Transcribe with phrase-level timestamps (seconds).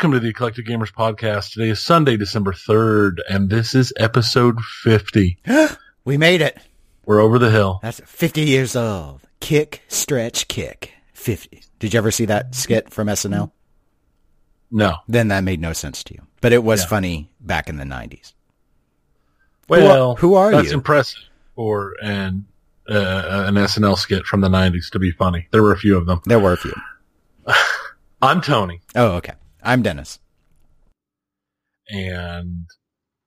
[0.00, 1.52] Welcome to the Eclectic Gamers Podcast.
[1.52, 5.36] Today is Sunday, December 3rd, and this is episode 50.
[6.06, 6.56] we made it.
[7.04, 7.80] We're over the hill.
[7.82, 9.20] That's 50 years old.
[9.40, 10.94] Kick, stretch, kick.
[11.12, 11.64] 50.
[11.78, 13.50] Did you ever see that skit from SNL?
[14.70, 14.94] No.
[15.06, 16.22] Then that made no sense to you.
[16.40, 16.86] But it was Yeah.
[16.86, 18.32] funny back in the 90s.
[19.68, 20.68] Well, who are that's you?
[20.68, 21.22] That's impressive
[21.56, 22.46] for an,
[22.88, 25.46] uh, an SNL skit from the 90s to be funny.
[25.50, 26.22] There were a few of them.
[26.24, 26.72] There were a few.
[28.22, 29.32] I'm Tony, Oh, okay.
[29.62, 30.18] I'm Dennis.
[31.88, 32.66] and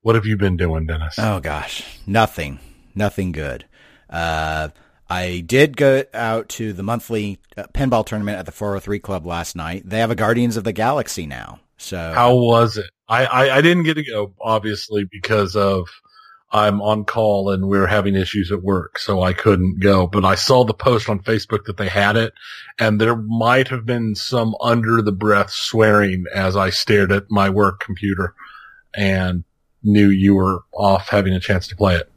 [0.01, 1.15] what have you been doing, Dennis?
[1.17, 2.59] Oh gosh, nothing,
[2.95, 3.65] nothing good.
[4.09, 4.69] Uh,
[5.09, 9.55] I did go out to the monthly uh, pinball tournament at the 403 Club last
[9.55, 9.83] night.
[9.85, 11.59] They have a Guardians of the Galaxy now.
[11.77, 12.89] So How was it?
[13.07, 15.87] I, I, I didn't get to go, obviously, because of
[16.53, 20.05] I'm on call and we are having issues at work, so I couldn't go.
[20.05, 22.33] But I saw the post on Facebook that they had it,
[22.77, 27.49] and there might have been some under the breath swearing as I stared at my
[27.49, 28.35] work computer
[28.95, 29.43] and
[29.81, 32.09] knew you were off having a chance to play it.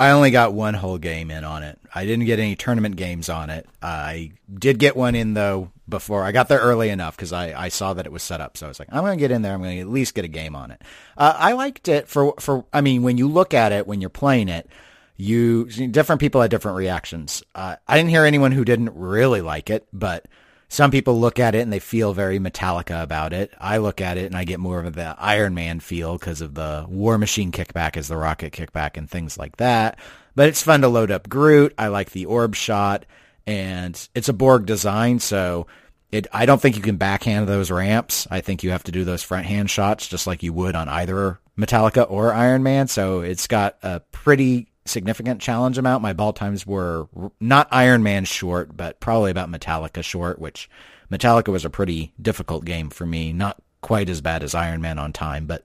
[0.00, 1.78] I only got one whole game in on it.
[1.94, 3.68] I didn't get any tournament games on it.
[3.80, 6.24] I did get one in though before.
[6.24, 8.56] I got there early enough because I, I saw that it was set up.
[8.56, 9.54] So I was like, I'm going to get in there.
[9.54, 10.82] I'm going to at least get a game on it.
[11.16, 14.10] Uh, I liked it for, for, I mean, when you look at it, when you're
[14.10, 14.68] playing it,
[15.16, 17.44] you, different people had different reactions.
[17.54, 20.26] Uh, I didn't hear anyone who didn't really like it, but
[20.72, 23.52] some people look at it and they feel very Metallica about it.
[23.60, 26.54] I look at it and I get more of the Iron Man feel because of
[26.54, 29.98] the War Machine kickback as the rocket kickback and things like that.
[30.34, 31.74] But it's fun to load up Groot.
[31.76, 33.04] I like the orb shot
[33.46, 35.18] and it's a Borg design.
[35.18, 35.66] So
[36.12, 38.28] it, I don't think you can backhand those ramps.
[38.30, 40.88] I think you have to do those front hand shots just like you would on
[40.88, 42.86] either Metallica or Iron Man.
[42.86, 46.02] So it's got a pretty significant challenge amount.
[46.02, 47.08] My ball times were
[47.40, 50.68] not Iron Man short, but probably about Metallica short, which
[51.10, 53.32] Metallica was a pretty difficult game for me.
[53.32, 55.64] Not quite as bad as Iron Man on time, but,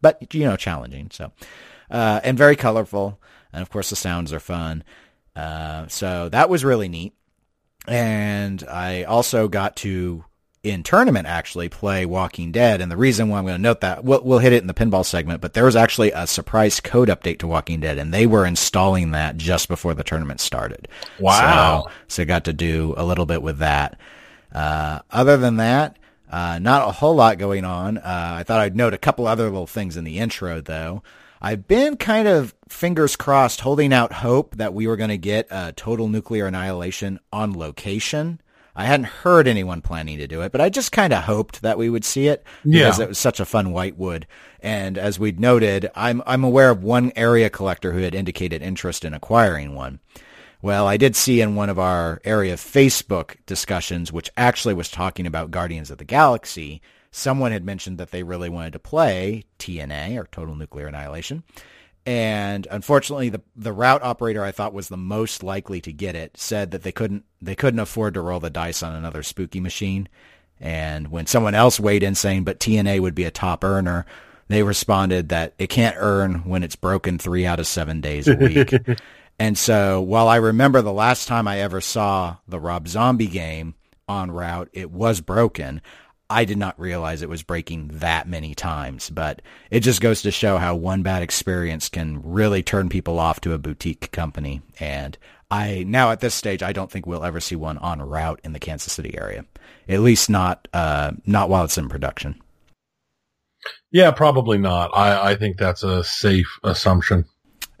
[0.00, 1.10] but, you know, challenging.
[1.10, 1.32] So,
[1.90, 3.20] uh, and very colorful.
[3.52, 4.84] And of course the sounds are fun.
[5.34, 7.14] Uh, so that was really neat.
[7.86, 10.24] And I also got to
[10.62, 12.80] in tournament actually play Walking Dead.
[12.80, 14.74] And the reason why I'm going to note that we'll, we'll hit it in the
[14.74, 18.26] pinball segment, but there was actually a surprise code update to Walking Dead, and they
[18.26, 20.88] were installing that just before the tournament started.
[21.18, 21.86] Wow.
[21.86, 23.98] So, so I got to do a little bit with that.
[24.54, 25.96] Uh, other than that,
[26.30, 27.98] uh, not a whole lot going on.
[27.98, 31.02] Uh, I thought I'd note a couple other little things in the intro though.
[31.40, 35.46] I've been kind of fingers crossed holding out hope that we were going to get
[35.50, 38.40] a total nuclear annihilation on location.
[38.76, 41.78] I hadn't heard anyone planning to do it, but I just kind of hoped that
[41.78, 43.04] we would see it because Yeah.
[43.04, 44.26] it was such a fun whitewood.
[44.62, 49.04] And as we'd noted, I'm I'm aware of one area collector who had indicated interest
[49.04, 49.98] in acquiring one.
[50.62, 55.26] Well, I did see in one of our area Facebook discussions, which actually was talking
[55.26, 60.16] about Guardians of the Galaxy, someone had mentioned that they really wanted to play TNA
[60.16, 61.42] or Total Nuclear Annihilation.
[62.06, 66.36] And unfortunately, the the route operator I thought was the most likely to get it
[66.36, 70.08] said that they couldn't they couldn't afford to roll the dice on another spooky machine.
[70.58, 74.04] And when someone else weighed in saying, but TNA would be a top earner,
[74.48, 78.34] they responded that it can't earn when it's broken three out of seven days a
[78.34, 78.72] week.
[79.38, 83.74] and so while I remember the last time I ever saw the Rob Zombie game
[84.08, 85.80] on route, it was broken.
[86.30, 90.30] I did not realize it was breaking that many times, but it just goes to
[90.30, 94.62] show how one bad experience can really turn people off to a boutique company.
[94.78, 95.18] And
[95.50, 98.52] I now at this stage, I don't think we'll ever see one on route in
[98.52, 99.44] the Kansas City area,
[99.88, 102.40] at least not uh, not while it's in production.
[103.90, 104.92] Yeah, probably not.
[104.94, 107.24] I, I think that's a safe assumption.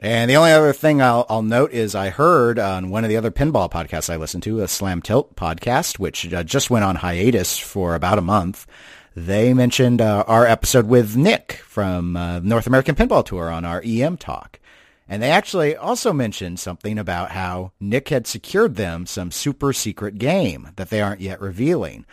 [0.02, 3.18] And the only other thing I'll, I'll note is I heard on one of the
[3.18, 6.96] other pinball podcasts I listened to, a Slam Tilt podcast, which uh, just went on
[6.96, 8.66] hiatus for about a month.
[9.14, 13.82] They mentioned uh, our episode with Nick from uh, North American Pinball Tour on our
[13.84, 14.58] EM talk.
[15.06, 20.16] And they actually also mentioned something about how Nick had secured them some super secret
[20.16, 22.06] game that they aren't yet revealing.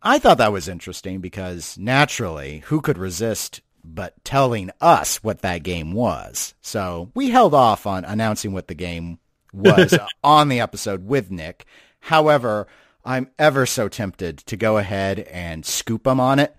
[0.00, 5.62] I thought that was interesting because naturally, who could resist but telling us what that
[5.62, 6.54] game was?
[6.60, 9.18] So we held off on announcing what the game
[9.52, 11.64] was on the episode with Nick.
[12.00, 12.66] However,
[13.04, 16.54] I'm ever so tempted to go ahead and scoop them on it.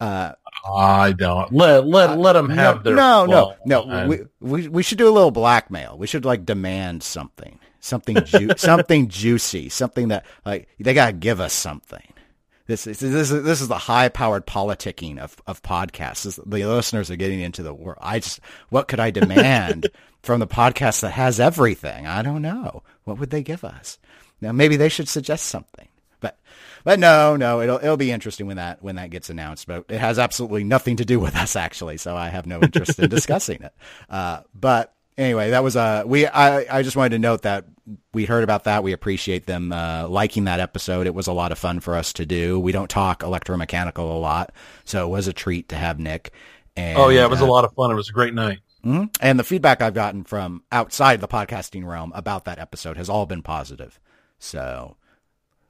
[0.00, 0.32] Uh,
[0.68, 4.08] I don't let let let them have no, their no, no, no.
[4.08, 5.96] We, we we should do a little blackmail.
[5.96, 11.40] We should like demand something, something, ju- something juicy, something that like they gotta give
[11.40, 12.02] us something.
[12.66, 16.24] This is this is this is the high powered politicking of of podcasts.
[16.24, 17.98] This- the listeners are getting into the world.
[18.00, 18.40] I just
[18.70, 19.88] what could I demand
[20.22, 22.06] from the podcast that has everything?
[22.06, 22.82] I don't know.
[23.04, 23.98] What would they give us?
[24.40, 25.88] Now maybe they should suggest something.
[26.20, 26.38] But
[26.84, 29.66] but no, no, it'll it'll be interesting when that when that gets announced.
[29.66, 32.98] But it has absolutely nothing to do with us actually, so I have no interest
[32.98, 33.74] in discussing it.
[34.08, 36.26] Uh, but anyway, that was a uh, we.
[36.26, 37.66] I I just wanted to note that
[38.12, 38.82] we heard about that.
[38.82, 41.06] We appreciate them uh, liking that episode.
[41.06, 42.58] It was a lot of fun for us to do.
[42.58, 44.52] We don't talk electromechanical a lot,
[44.84, 46.32] so it was a treat to have Nick.
[46.76, 47.90] And, oh yeah, it was uh, a lot of fun.
[47.90, 48.60] It was a great night.
[48.84, 49.04] Mm-hmm.
[49.20, 53.24] And the feedback I've gotten from outside the podcasting realm about that episode has all
[53.24, 53.98] been positive.
[54.38, 54.96] So,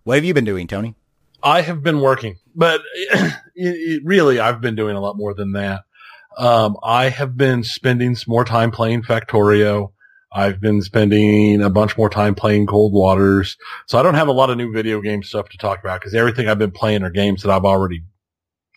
[0.03, 0.97] what have you been doing, Tony?
[1.43, 5.53] I have been working, but it, it, really, I've been doing a lot more than
[5.53, 5.85] that.
[6.37, 9.93] Um, I have been spending some more time playing Factorio.
[10.33, 13.57] I've been spending a bunch more time playing Cold Waters.
[13.87, 16.15] So I don't have a lot of new video game stuff to talk about because
[16.15, 18.03] everything I've been playing are games that I've already,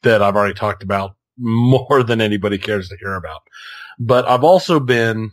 [0.04, 3.42] that I've already talked about more than anybody cares to hear about.
[4.00, 5.32] But I've also been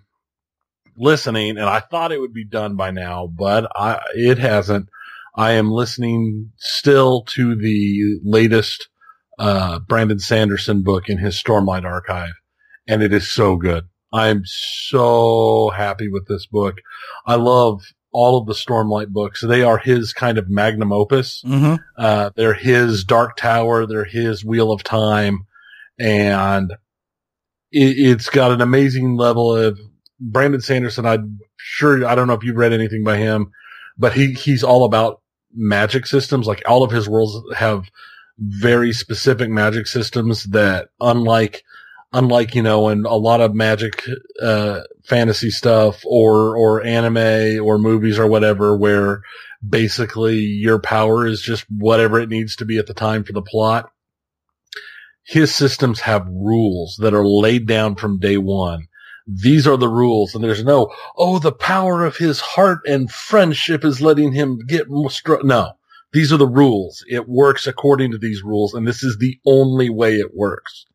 [0.97, 4.89] listening and I thought it would be done by now, but I, it hasn't.
[5.37, 8.89] I am listening still to the latest,
[9.39, 12.35] uh, Brandon Sanderson book in his Stormlight archive
[12.87, 13.89] and it is so good.
[14.13, 16.79] I'm so happy with this book.
[17.27, 17.83] I love
[18.13, 19.43] all of the Stormlight books.
[19.43, 21.43] They are his kind of magnum opus.
[21.45, 21.77] Mm-hmm.
[21.99, 23.87] Uh, they're his Dark Tower.
[23.87, 25.47] They're his Wheel of Time.
[25.99, 26.73] And
[27.73, 29.79] it, has got an amazing level of
[30.21, 31.07] Brandon Sanderson.
[31.07, 33.51] I'm sure, I don't know if you've read anything by him,
[33.99, 35.21] but he, he's all about
[35.53, 36.47] magic systems.
[36.47, 37.91] Like all of his worlds have
[38.39, 41.63] very specific magic systems that unlike
[42.13, 44.05] unlike you know in a lot of magic
[44.43, 49.23] uh, fantasy stuff or or anime or movies or whatever where
[49.67, 53.43] basically your power is just whatever it needs to be at the time for the
[53.43, 53.91] plot
[55.25, 58.87] his systems have rules that are laid down from day one
[59.27, 63.85] these are the rules and there's no oh the power of his heart and friendship
[63.85, 65.43] is letting him get more str-.
[65.43, 65.73] no
[66.15, 69.91] these are the rules it works according to these rules and this is the only
[69.91, 70.87] way it works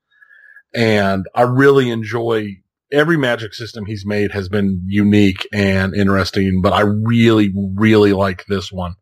[0.73, 2.57] and I really enjoy
[2.91, 8.45] every magic system he's made has been unique and interesting, but I really, really like
[8.45, 8.95] this one.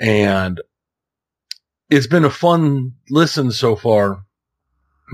[0.00, 0.60] And
[1.90, 4.24] it's been a fun listen so far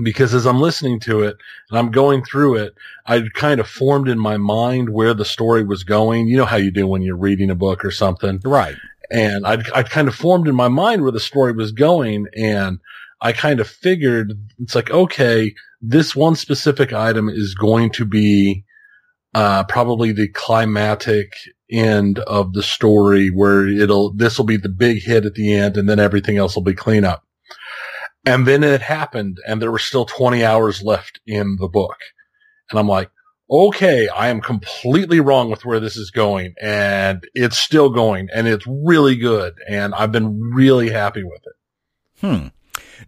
[0.03, 1.37] because as I'm listening to it
[1.69, 2.73] and I'm going through it,
[3.05, 6.27] I kind of formed in my mind where the story was going.
[6.27, 8.39] You know how you do when you're reading a book or something.
[8.43, 8.77] Right.
[9.11, 12.79] And I'd, I'd kind of formed in my mind where the story was going and
[13.21, 18.63] I kind of figured it's like, okay, this one specific item is going to be
[19.33, 21.33] uh, probably the climatic
[21.71, 25.77] end of the story where it'll this will be the big hit at the end
[25.77, 27.23] and then everything else will be cleanup.
[28.25, 31.97] And then it happened and there were still 20 hours left in the book.
[32.69, 33.09] And I'm like,
[33.51, 38.47] okay, I am completely wrong with where this is going and it's still going and
[38.47, 39.55] it's really good.
[39.67, 42.25] And I've been really happy with it.
[42.25, 42.47] Hmm.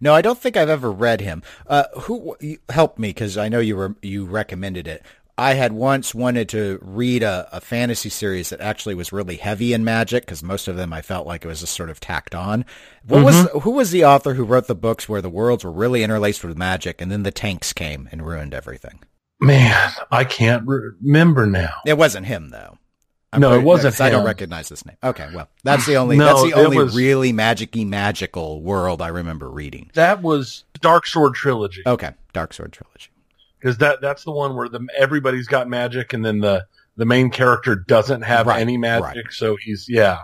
[0.00, 1.42] No, I don't think I've ever read him.
[1.66, 2.36] Uh, who
[2.68, 5.02] helped me because I know you were you recommended it.
[5.36, 9.72] I had once wanted to read a, a fantasy series that actually was really heavy
[9.72, 12.34] in magic because most of them I felt like it was just sort of tacked
[12.34, 12.64] on.
[13.06, 13.56] What mm-hmm.
[13.56, 16.44] was who was the author who wrote the books where the worlds were really interlaced
[16.44, 19.00] with magic and then the tanks came and ruined everything?
[19.40, 21.74] Man, I can't remember now.
[21.86, 22.78] It wasn't him though.
[23.32, 24.00] I'm no, pretty, it wasn't.
[24.00, 24.96] I don't recognize this name.
[25.02, 29.08] Okay, well, that's the only no, that's the only was, really magicy magical world I
[29.08, 29.90] remember reading.
[29.94, 31.82] That was Dark Sword trilogy.
[31.84, 33.10] Okay, Dark Sword trilogy.
[33.58, 37.30] Because that that's the one where the everybody's got magic, and then the the main
[37.30, 39.32] character doesn't have right, any magic, right.
[39.32, 40.20] so he's yeah,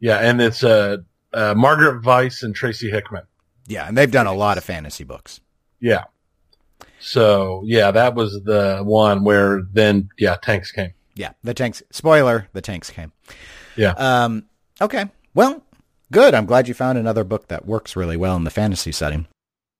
[0.00, 0.98] yeah, and it's uh,
[1.34, 3.24] uh, Margaret Weis and Tracy Hickman.
[3.66, 5.40] Yeah, and they've done a lot of fantasy books.
[5.80, 6.04] Yeah.
[7.04, 10.94] So yeah, that was the one where then yeah, tanks came.
[11.14, 11.82] Yeah, the tanks.
[11.90, 13.12] Spoiler: the tanks came.
[13.76, 13.90] Yeah.
[13.98, 14.46] Um.
[14.80, 15.04] Okay.
[15.34, 15.62] Well,
[16.10, 16.32] good.
[16.32, 19.26] I'm glad you found another book that works really well in the fantasy setting.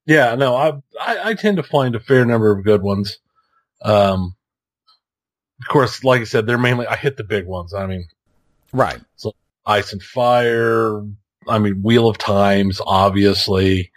[0.04, 0.34] Yeah.
[0.34, 3.18] No, I I, I tend to find a fair number of good ones.
[3.82, 4.36] Um.
[5.62, 7.72] Of course, like I said, they're mainly I hit the big ones.
[7.72, 8.06] I mean,
[8.70, 9.00] right.
[9.16, 9.32] So
[9.64, 11.00] Ice and Fire.
[11.48, 13.92] I mean, Wheel of Times, obviously.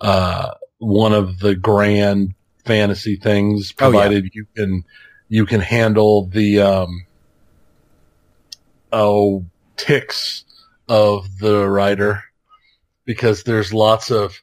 [0.00, 2.34] Uh, one of the grand
[2.68, 4.30] fantasy things, provided oh, yeah.
[4.34, 4.84] you can
[5.28, 7.06] you can handle the um,
[8.92, 9.46] oh
[9.76, 10.44] ticks
[10.86, 12.24] of the writer
[13.06, 14.42] because there's lots of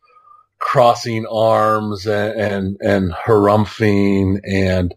[0.58, 4.96] crossing arms and and, and harumphing and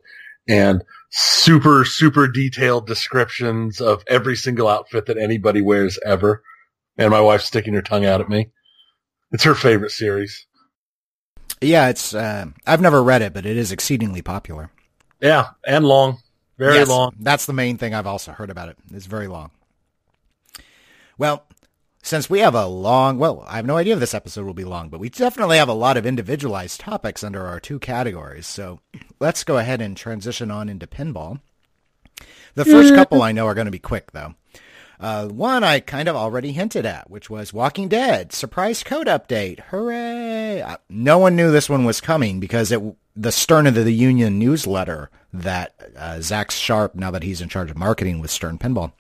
[0.49, 6.43] and super super detailed descriptions of every single outfit that anybody wears ever.
[6.97, 8.51] And my wife's sticking her tongue out at me.
[9.33, 10.48] It's her favorite series.
[11.61, 12.15] Yeah, it's.
[12.15, 14.71] Uh, I've never read it, but it is exceedingly popular.
[15.21, 16.19] Yeah, and long.
[16.57, 17.15] Very yes, long.
[17.21, 18.77] That's the main thing I've also heard about it.
[18.93, 19.51] It's very long.
[21.17, 21.45] Well,
[22.03, 24.65] since we have a long, well, I have no idea if this episode will be
[24.65, 28.47] long, but we definitely have a lot of individualized topics under our two categories.
[28.47, 28.81] So
[29.21, 31.41] let's go ahead and transition on into pinball.
[32.55, 34.35] The first couple I know are going to be quick, though.
[35.01, 39.61] Uh, one I kind of already hinted at, which was Walking Dead surprise code update.
[39.71, 40.61] Hooray!
[40.61, 42.83] Uh, no one knew this one was coming because it
[43.15, 47.71] the Stern of the Union newsletter that uh, Zach Sharp, now that he's in charge
[47.71, 48.93] of marketing with Stern Pinball,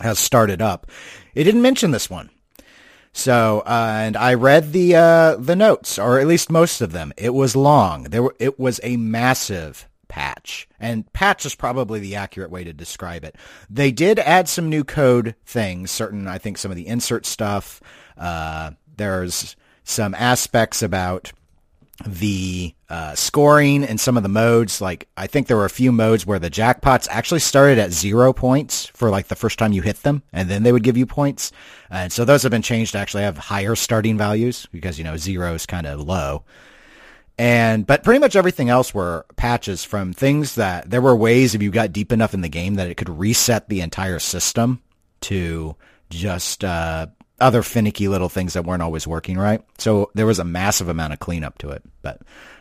[0.00, 0.90] has started up.
[1.34, 2.30] It didn't mention this one.
[3.12, 7.12] So, uh, and I read the uh, the notes, or at least most of them.
[7.16, 8.04] It was long.
[8.04, 12.72] There, were, it was a massive patch, and patch is probably the accurate way to
[12.74, 13.36] describe it.
[13.70, 15.90] They did add some new code things.
[15.90, 17.80] Certain, I think, some of the insert stuff.
[18.18, 21.32] Uh, there's some aspects about
[22.06, 24.80] the uh, scoring and some of the modes.
[24.80, 28.32] Like I think there were a few modes where the jackpots actually started at zero
[28.32, 31.06] points for like the first time you hit them, and then they would give you
[31.06, 31.52] points.
[31.90, 35.16] And so those have been changed to actually have higher starting values because you know
[35.16, 36.44] zero is kind of low.
[37.40, 41.62] And but pretty much everything else were patches from things that there were ways if
[41.62, 44.82] you got deep enough in the game that it could reset the entire system
[45.22, 45.74] to
[46.10, 47.06] just uh,
[47.40, 49.62] other finicky little things that weren't always working right.
[49.78, 51.82] So there was a massive amount of cleanup to it.
[52.02, 52.20] But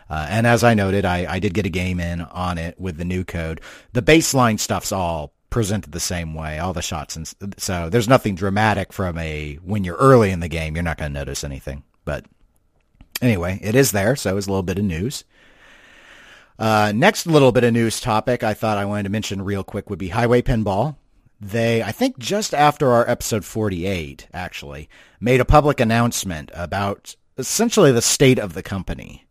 [0.09, 2.95] uh, and as I noted, I, I did get a game in on it with
[2.95, 3.59] the new code.
[3.91, 8.35] The baseline stuff's all presented the same way, all the shots, and so there's nothing
[8.35, 11.83] dramatic from a when you're early in the game, you're not going to notice anything.
[12.05, 12.23] But
[13.21, 15.23] anyway, it is there, so it's a little bit of news.
[16.57, 19.89] Uh, next little bit of news topic I thought I wanted to mention real quick
[19.89, 20.97] would be Highway Pinball
[21.41, 27.91] they, I think just after our episode 48, actually, made a public announcement about essentially
[27.91, 29.25] the state of the company.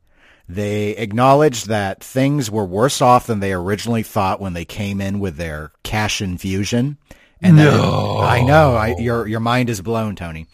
[0.49, 5.21] They acknowledged that things were worse off than they originally thought when they came in
[5.21, 6.97] with their cash infusion.
[7.42, 8.18] And no.
[8.18, 10.47] I know I, your your mind is blown, Tony.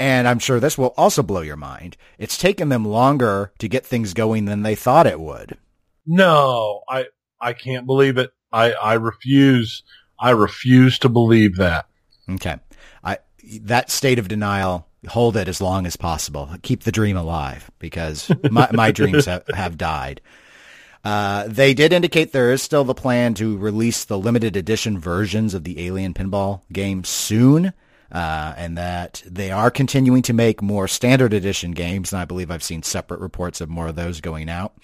[0.00, 1.98] And I'm sure this will also blow your mind.
[2.18, 5.58] It's taken them longer to get things going than they thought it would.
[6.06, 7.06] No, I
[7.38, 8.32] I can't believe it.
[8.50, 9.82] I I refuse
[10.18, 11.86] I refuse to believe that.
[12.28, 12.56] Okay.
[13.02, 13.18] I,
[13.62, 16.50] that state of denial, hold it as long as possible.
[16.62, 20.20] Keep the dream alive because my, my dreams have, have died.
[21.02, 25.54] Uh, they did indicate there is still the plan to release the limited edition versions
[25.54, 27.72] of the Alien Pinball game soon.
[28.12, 32.50] Uh, and that they are continuing to make more standard edition games, and I believe
[32.50, 34.74] I've seen separate reports of more of those going out.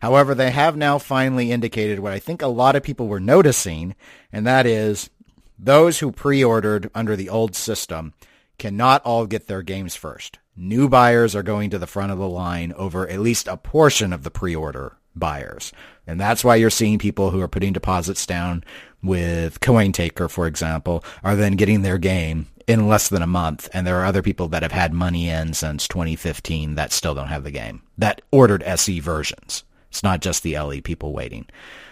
[0.00, 3.96] However, they have now finally indicated what I think a lot of people were noticing,
[4.32, 5.10] and that is
[5.58, 8.12] those who pre-ordered under the old system
[8.58, 10.38] cannot all get their games first.
[10.56, 14.12] New buyers are going to the front of the line over at least a portion
[14.12, 15.72] of the pre-order buyers.
[16.06, 18.64] And that's why you're seeing people who are putting deposits down
[19.02, 23.68] with CoinTaker, for example, are then getting their game in less than a month.
[23.72, 27.28] And there are other people that have had money in since 2015 that still don't
[27.28, 29.64] have the game, that ordered SE versions.
[29.90, 31.46] It's not just the LE people waiting.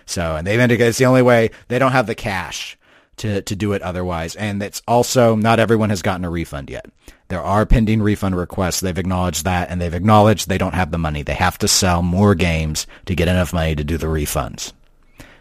[0.06, 2.76] So, and they've indicated it's the only way they don't have the cash
[3.16, 4.34] to, to do it otherwise.
[4.34, 6.86] And it's also not everyone has gotten a refund yet.
[7.28, 8.80] There are pending refund requests.
[8.80, 11.22] They've acknowledged that and they've acknowledged they don't have the money.
[11.22, 14.72] They have to sell more games to get enough money to do the refunds.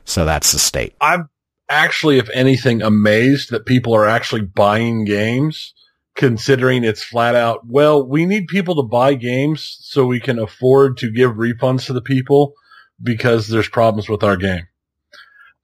[0.05, 0.93] So that's the state.
[1.01, 1.29] I'm
[1.73, 5.73] actually, if anything, amazed that people are actually buying games
[6.15, 10.97] considering it's flat out, well, we need people to buy games so we can afford
[10.97, 12.53] to give refunds to the people
[13.01, 14.67] because there's problems with our game.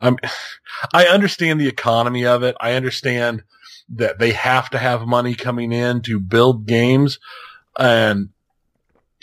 [0.01, 0.17] I'm,
[0.93, 2.55] I understand the economy of it.
[2.59, 3.43] I understand
[3.89, 7.19] that they have to have money coming in to build games.
[7.77, 8.29] And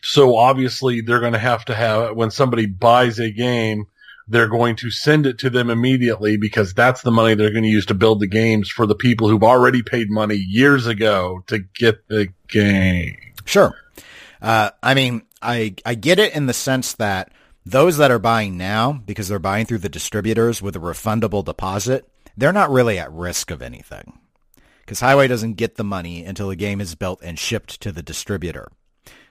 [0.02, 3.86] so obviously they're going to have to have, when somebody buys a game,
[4.28, 7.68] they're going to send it to them immediately because that's the money they're going to
[7.68, 11.60] use to build the games for the people who've already paid money years ago to
[11.74, 13.16] get the game.
[13.44, 13.74] Sure.
[14.42, 17.30] Uh, I mean, I, I get it in the sense that
[17.64, 22.08] those that are buying now, because they're buying through the distributors with a refundable deposit,
[22.36, 24.18] they're not really at risk of anything.
[24.80, 28.02] Because Highway doesn't get the money until the game is built and shipped to the
[28.02, 28.70] distributor.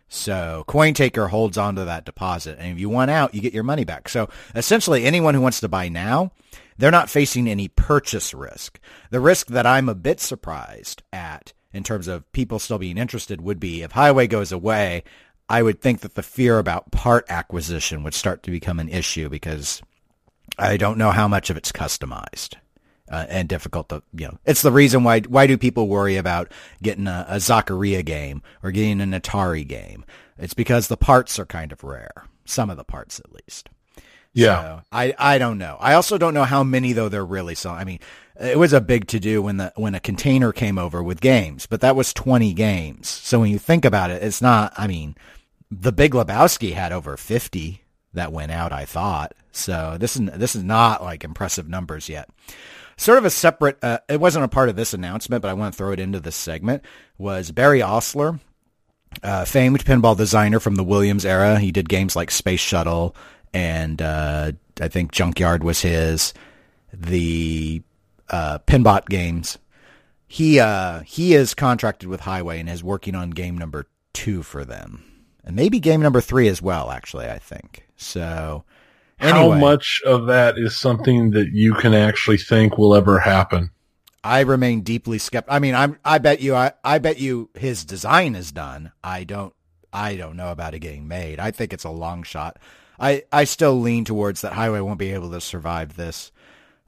[0.08, 2.58] So CoinTaker holds on to that deposit.
[2.60, 4.08] And if you want out, you get your money back.
[4.10, 6.32] So essentially anyone who wants to buy now,
[6.78, 8.80] they're not facing any purchase risk.
[9.10, 13.42] The risk that I'm a bit surprised at in terms of people still being interested
[13.42, 15.04] would be if Highway goes away,
[15.50, 19.30] I would think that the fear about part acquisition would start to become an issue
[19.30, 19.82] because
[20.58, 22.56] I don't know how much of it's customized
[23.10, 26.52] uh, and difficult to, you know, it's the reason why, why do people worry about
[26.82, 30.06] getting a, a Zaccaria game or getting an Atari game?
[30.38, 32.26] It's because the parts are kind of rare.
[32.46, 33.70] Some of the parts at least.
[34.34, 34.62] Yeah.
[34.62, 35.78] So I, I don't know.
[35.80, 37.80] I also don't know how many though they're really selling.
[37.80, 38.00] I mean,
[38.40, 41.68] it was a big to do when the, when a container came over with games,
[41.68, 43.08] but that was 20 games.
[43.08, 45.16] So when you think about it, it's not, I mean,
[45.72, 47.82] the Big Lebowski had over 50
[48.14, 49.34] that went out, I thought.
[49.52, 52.30] So this is, this is not like impressive numbers yet.
[52.98, 55.74] Sort of a separate, uh, it wasn't a part of this announcement, but I want
[55.74, 56.84] to throw it into this segment,
[57.18, 58.40] was Barry Oursler,
[59.22, 61.60] uh, famed pinball designer from the Williams era.
[61.60, 63.16] He did games like Space Shuttle
[63.56, 66.34] and uh, I think Junkyard was his.
[66.94, 67.82] The
[68.30, 69.58] uh, Pinbot games.
[70.28, 74.66] He uh, he is contracted with Highway and is working on game number two for
[74.66, 75.06] them,
[75.46, 76.92] and maybe game number three as well.
[76.92, 78.66] Actually, I think so.
[79.20, 83.72] Anyway, How much of that is something that you can actually think will ever happen?
[84.24, 85.56] I remain deeply skeptical.
[85.56, 85.98] I mean, I'm.
[86.04, 86.56] I bet you.
[86.56, 88.92] I, I bet you his design is done.
[89.04, 89.54] I don't.
[89.94, 91.40] I don't know about it getting made.
[91.40, 92.58] I think it's a long shot.
[93.00, 96.32] I, I still lean towards that highway won't be able to survive this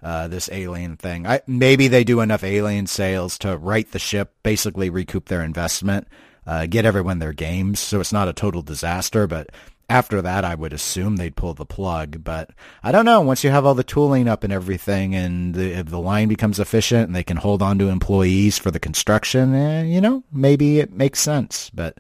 [0.02, 1.26] uh, this alien thing.
[1.26, 6.08] I maybe they do enough alien sales to right the ship, basically recoup their investment,
[6.46, 9.28] uh, get everyone their games, so it's not a total disaster.
[9.28, 9.50] But
[9.90, 12.24] after that, I would assume they'd pull the plug.
[12.24, 12.52] But
[12.84, 13.22] I don't know.
[13.22, 17.08] Once you have all the tooling up and everything, and the the line becomes efficient,
[17.08, 20.92] and they can hold on to employees for the construction, eh, you know, maybe it
[20.92, 21.70] makes sense.
[21.74, 21.98] But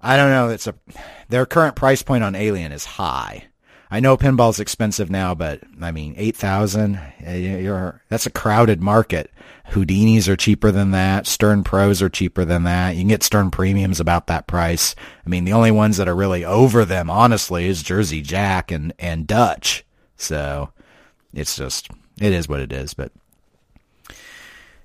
[0.00, 0.48] I don't know.
[0.48, 0.74] It's a
[1.28, 3.49] their current price point on Alien is high.
[3.90, 9.32] I know pinball's expensive now, but I mean, 8,000, eh, you're, that's a crowded market.
[9.70, 11.26] Houdinis are cheaper than that.
[11.26, 12.94] Stern Pros are cheaper than that.
[12.94, 14.94] You can get Stern Premiums about that price.
[15.26, 18.92] I mean, the only ones that are really over them, honestly, is Jersey Jack and,
[18.98, 19.84] and Dutch.
[20.16, 20.70] So
[21.34, 21.88] it's just,
[22.20, 23.12] it is what it is, but.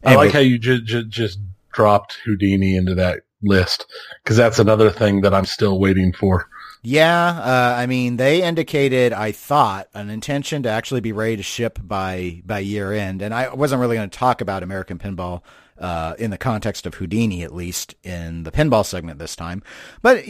[0.03, 0.23] Anyway.
[0.23, 1.39] I like how you just, just, just
[1.73, 3.85] dropped Houdini into that list
[4.23, 6.47] because that's another thing that I'm still waiting for.
[6.85, 11.41] Yeah, uh, I mean, they indicated, I thought, an intention to actually be ready to
[11.41, 15.41] ship by by year end, and I wasn't really going to talk about American Pinball
[15.79, 19.63] uh, in the context of Houdini, at least in the pinball segment this time.
[20.03, 20.25] But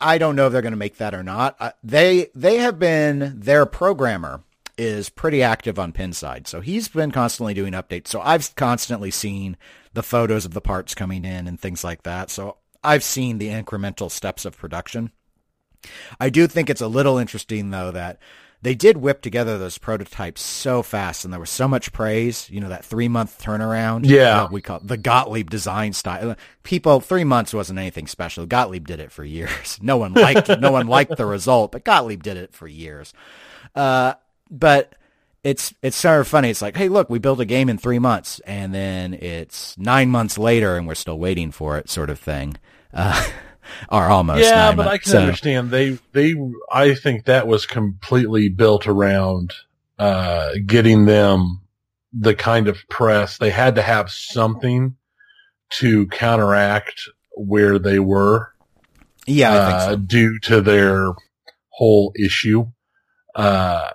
[0.00, 1.56] I don't know if they're going to make that or not.
[1.58, 4.44] Uh, they they have been their programmer
[4.78, 8.06] is pretty active on Pinside, so he's been constantly doing updates.
[8.06, 9.56] So I've constantly seen
[9.94, 12.30] the photos of the parts coming in and things like that.
[12.30, 15.10] So I've seen the incremental steps of production.
[16.20, 18.18] I do think it's a little interesting though that
[18.62, 22.60] they did whip together those prototypes so fast and there was so much praise, you
[22.60, 24.06] know, that three month turnaround.
[24.06, 24.48] Yeah.
[24.50, 26.36] we call it the Gottlieb design style.
[26.62, 28.46] People, three months wasn't anything special.
[28.46, 29.78] Gottlieb did it for years.
[29.82, 33.12] No one liked, no one liked the result, but Gottlieb did it for years.
[33.74, 34.14] Uh,
[34.48, 34.94] but
[35.42, 36.50] it's, it's sort of funny.
[36.50, 40.08] It's like, hey, look, we built a game in three months and then it's nine
[40.08, 42.56] months later and we're still waiting for it sort of thing.
[42.94, 43.28] Uh,
[43.88, 44.42] are almost.
[44.42, 45.20] Yeah, but I can so.
[45.20, 46.34] understand they they.
[46.70, 49.52] I think that was completely built around
[49.98, 51.60] uh, getting them
[52.12, 54.96] the kind of press they had to have something
[55.70, 57.02] to counteract
[57.36, 58.52] where they were.
[59.26, 59.96] Yeah, uh, so.
[59.96, 61.12] due to their
[61.68, 62.66] whole issue,
[63.34, 63.90] uh,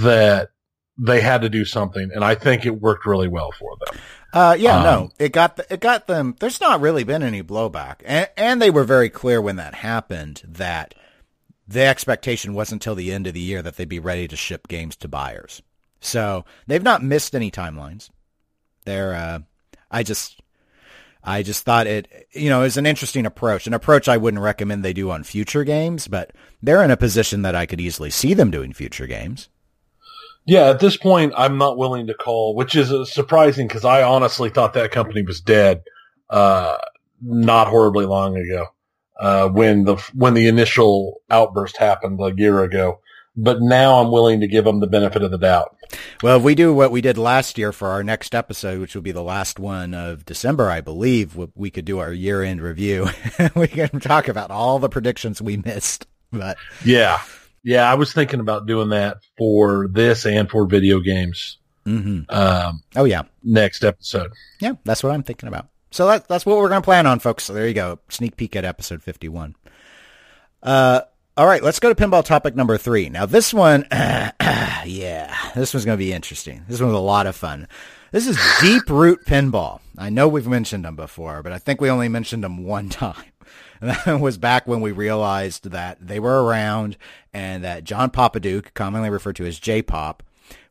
[0.00, 0.50] that
[0.98, 4.00] they had to do something, and I think it worked really well for them.
[4.32, 6.36] Uh, yeah, um, no, it got the, it got them.
[6.38, 10.42] There's not really been any blowback, and, and they were very clear when that happened
[10.46, 10.94] that
[11.66, 14.68] the expectation wasn't until the end of the year that they'd be ready to ship
[14.68, 15.62] games to buyers.
[16.00, 18.10] So they've not missed any timelines.
[18.84, 19.38] They're, uh,
[19.90, 20.40] I just,
[21.22, 24.82] I just thought it, you know, is an interesting approach, an approach I wouldn't recommend
[24.82, 28.32] they do on future games, but they're in a position that I could easily see
[28.34, 29.48] them doing future games.
[30.48, 34.02] Yeah, at this point, I'm not willing to call, which is uh, surprising because I
[34.02, 35.82] honestly thought that company was dead,
[36.30, 36.78] uh,
[37.20, 38.68] not horribly long ago,
[39.20, 43.00] uh, when the, when the initial outburst happened a year ago.
[43.36, 45.76] But now I'm willing to give them the benefit of the doubt.
[46.22, 49.02] Well, if we do what we did last year for our next episode, which will
[49.02, 53.08] be the last one of December, I believe, we could do our year end review.
[53.54, 56.06] we can talk about all the predictions we missed.
[56.32, 57.20] But yeah,
[57.62, 61.58] yeah, I was thinking about doing that for this and for video games.
[61.86, 62.22] Mm-hmm.
[62.28, 64.32] Um, oh yeah, next episode.
[64.60, 65.68] Yeah, that's what I'm thinking about.
[65.90, 67.44] So that, that's what we're going to plan on, folks.
[67.44, 67.98] So there you go.
[68.10, 69.56] Sneak peek at episode 51.
[70.62, 71.00] Uh,
[71.36, 73.08] all right, let's go to pinball topic number three.
[73.08, 76.64] Now this one, yeah, this one's going to be interesting.
[76.68, 77.68] This one was a lot of fun.
[78.10, 79.80] This is Deep Root Pinball.
[79.96, 83.24] I know we've mentioned them before, but I think we only mentioned them one time.
[83.80, 86.96] And that was back when we realized that they were around
[87.32, 90.22] and that John Popadiuk, commonly referred to as J-Pop,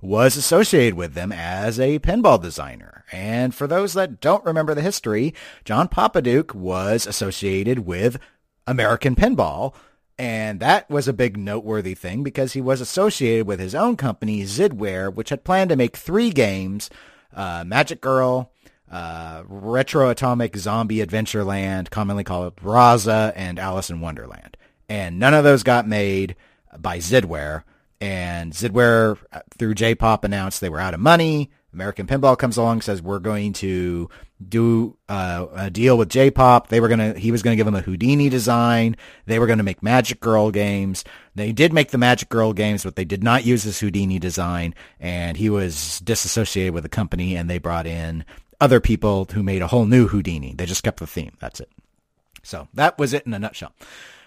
[0.01, 3.05] was associated with them as a pinball designer.
[3.11, 5.33] And for those that don't remember the history,
[5.65, 8.19] John Popadiuk was associated with
[8.65, 9.73] American Pinball
[10.19, 14.43] And that was a big noteworthy thing because he was associated with his own company,
[14.43, 16.89] Zidware, which had planned to make three games,
[17.35, 18.51] uh, Magic Girl,
[18.91, 24.57] uh, Retro Atomic Zombie Adventureland, commonly called Raza, and Alice in Wonderland.
[24.89, 26.35] And none of those got made
[26.77, 27.63] by Zidware.
[27.99, 31.51] And Zidware, uh, through J-Pop, announced they were out of money.
[31.73, 34.09] American Pinball comes along, says we're going to
[34.47, 36.69] do uh, a deal with J-Pop.
[36.69, 38.95] They were gonna, he was gonna give them a Houdini design.
[39.25, 41.03] They were gonna make Magic Girl games.
[41.35, 44.73] They did make the Magic Girl games, but they did not use this Houdini design.
[44.99, 48.25] And he was disassociated with the company, and they brought in
[48.59, 50.53] other people who made a whole new Houdini.
[50.55, 51.33] They just kept the theme.
[51.39, 51.69] That's it.
[52.43, 53.73] So that was it in a nutshell.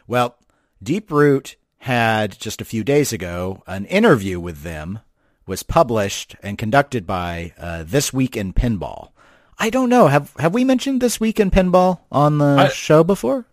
[0.06, 0.36] Well,
[0.82, 5.00] Deep Root had just a few days ago an interview with them
[5.46, 9.10] was published and conducted by uh, This Week in Pinball.
[9.58, 10.06] I don't know.
[10.06, 13.46] Have have we mentioned This Week in Pinball on the I, show before?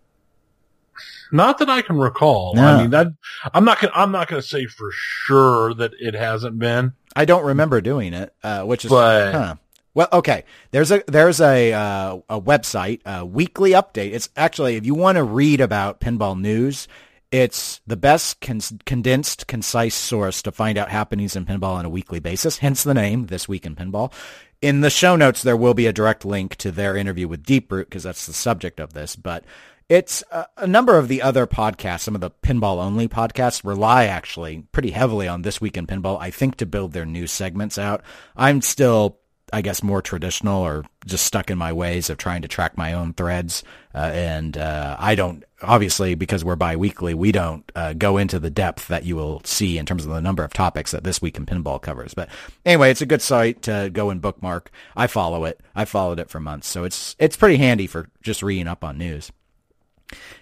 [1.32, 2.56] Not that I can recall.
[2.56, 2.64] No.
[2.66, 3.08] I mean, that,
[3.54, 6.94] I'm not gonna, I'm not going to say for sure that it hasn't been.
[7.16, 9.56] I don't remember doing it, uh, which is, but, huh.
[9.98, 10.44] Well, okay.
[10.70, 14.14] There's a there's a uh, a website, a weekly update.
[14.14, 16.88] It's actually if you want to read about pinball news,
[17.32, 21.90] it's the best con- condensed, concise source to find out happenings in pinball on a
[21.90, 22.60] weekly basis.
[22.60, 24.14] Hence the name, This Week in Pinball.
[24.62, 27.72] In the show notes, there will be a direct link to their interview with Deep
[27.72, 29.16] Root because that's the subject of this.
[29.16, 29.46] But
[29.90, 34.06] it's uh, a number of the other podcasts, some of the pinball only podcasts rely
[34.06, 37.80] actually pretty heavily on This Week in Pinball, I think, to build their news segments
[37.80, 38.04] out.
[38.36, 39.18] I'm still
[39.54, 42.94] I guess more traditional or just stuck in my ways of trying to track my
[42.94, 43.64] own threads.
[43.96, 48.50] Uh, and uh, I don't, obviously, because we're biweekly, we don't uh, go into the
[48.50, 51.38] depth that you will see in terms of the number of topics that this week
[51.38, 52.14] in pinball covers.
[52.14, 52.30] But
[52.66, 54.70] anyway, it's a good site to go and bookmark.
[54.96, 55.62] I follow it.
[55.76, 58.98] I followed it for months, so it's it's pretty handy for just reading up on
[58.98, 59.32] news.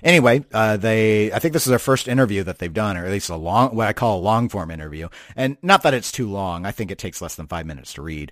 [0.04, 3.12] Anyway, uh, they, I think this is their first interview that they've done, or at
[3.12, 5.10] least a long, what I call a long form interview.
[5.36, 6.66] And not that it's too long.
[6.66, 8.32] I think it takes less than five minutes to read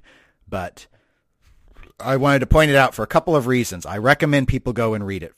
[0.53, 0.85] but
[1.99, 3.87] I wanted to point it out for a couple of reasons.
[3.87, 5.33] I recommend people go and read it.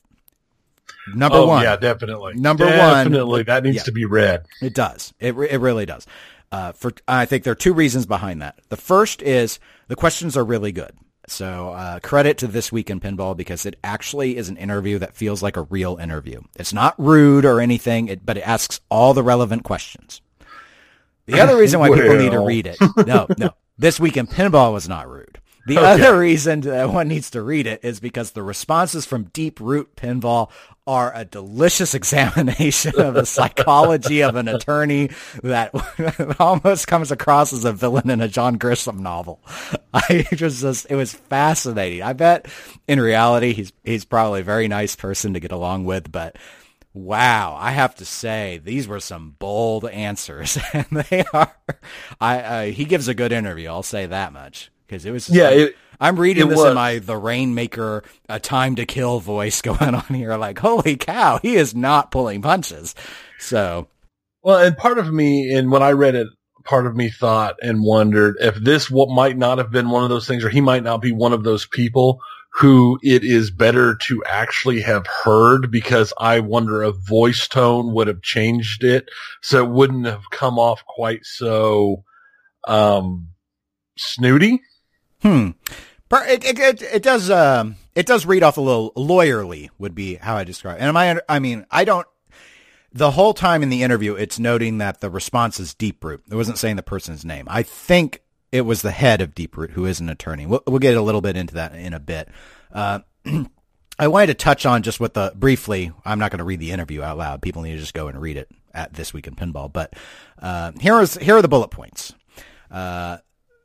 [1.15, 2.33] Number oh, one, yeah, definitely.
[2.33, 4.45] Number definitely, one, definitely, that needs yeah, to be read.
[4.61, 5.13] It does.
[5.21, 6.05] It it really does.
[6.51, 8.59] Uh, for I think there are two reasons behind that.
[8.67, 10.91] The first is the questions are really good.
[11.27, 15.15] So uh, credit to this week in pinball because it actually is an interview that
[15.15, 16.41] feels like a real interview.
[16.57, 20.21] It's not rude or anything, it, but it asks all the relevant questions.
[21.25, 22.01] The other reason why well.
[22.01, 25.39] people need to read it, no, no, this Week in Pinball was not rude.
[25.65, 25.85] The okay.
[25.85, 29.95] other reason that one needs to read it is because the responses from Deep Root
[29.95, 30.49] Pinball
[30.87, 35.09] are a delicious examination of the psychology of an attorney
[35.41, 35.71] that
[36.39, 39.41] almost comes across as a villain in a John Grisham novel.
[39.93, 42.03] I just, just, it was fascinating.
[42.03, 42.47] I bet
[42.87, 46.37] in reality he's he's probably a very nice person to get along with, but
[46.95, 51.53] Wow, I have to say these were some bold answers, and they are.
[52.21, 53.67] I uh, he gives a good interview.
[53.67, 55.29] I'll say that much because it was.
[55.29, 56.67] Yeah, like, it, I'm reading this was.
[56.69, 60.37] in my the Rainmaker, a time to kill voice going on here.
[60.37, 62.95] Like, holy cow, he is not pulling punches.
[63.39, 63.89] So,
[64.41, 66.27] well, and part of me, and when I read it,
[66.63, 70.09] part of me thought and wondered if this what might not have been one of
[70.09, 72.21] those things, or he might not be one of those people
[72.57, 78.07] who it is better to actually have heard because I wonder a voice tone would
[78.07, 79.09] have changed it
[79.41, 82.05] so it wouldn't have come off quite so
[82.65, 83.29] um
[83.97, 84.61] snooty.
[85.21, 85.51] Hmm.
[86.11, 90.15] It, it, it, it does um it does read off a little lawyerly would be
[90.15, 90.77] how I describe.
[90.77, 90.83] It.
[90.83, 92.07] And I I mean I don't
[92.93, 96.23] the whole time in the interview it's noting that the response is deep root.
[96.31, 97.47] It wasn't saying the person's name.
[97.49, 100.45] I think it was the head of Deeproot, who is an attorney.
[100.45, 102.29] We'll, we'll get a little bit into that in a bit.
[102.71, 102.99] Uh,
[103.97, 105.91] I wanted to touch on just what the briefly.
[106.03, 107.41] I'm not going to read the interview out loud.
[107.41, 109.71] People need to just go and read it at this week in pinball.
[109.71, 109.93] But
[110.41, 112.13] uh, here is here are the bullet points.
[112.69, 113.17] Uh,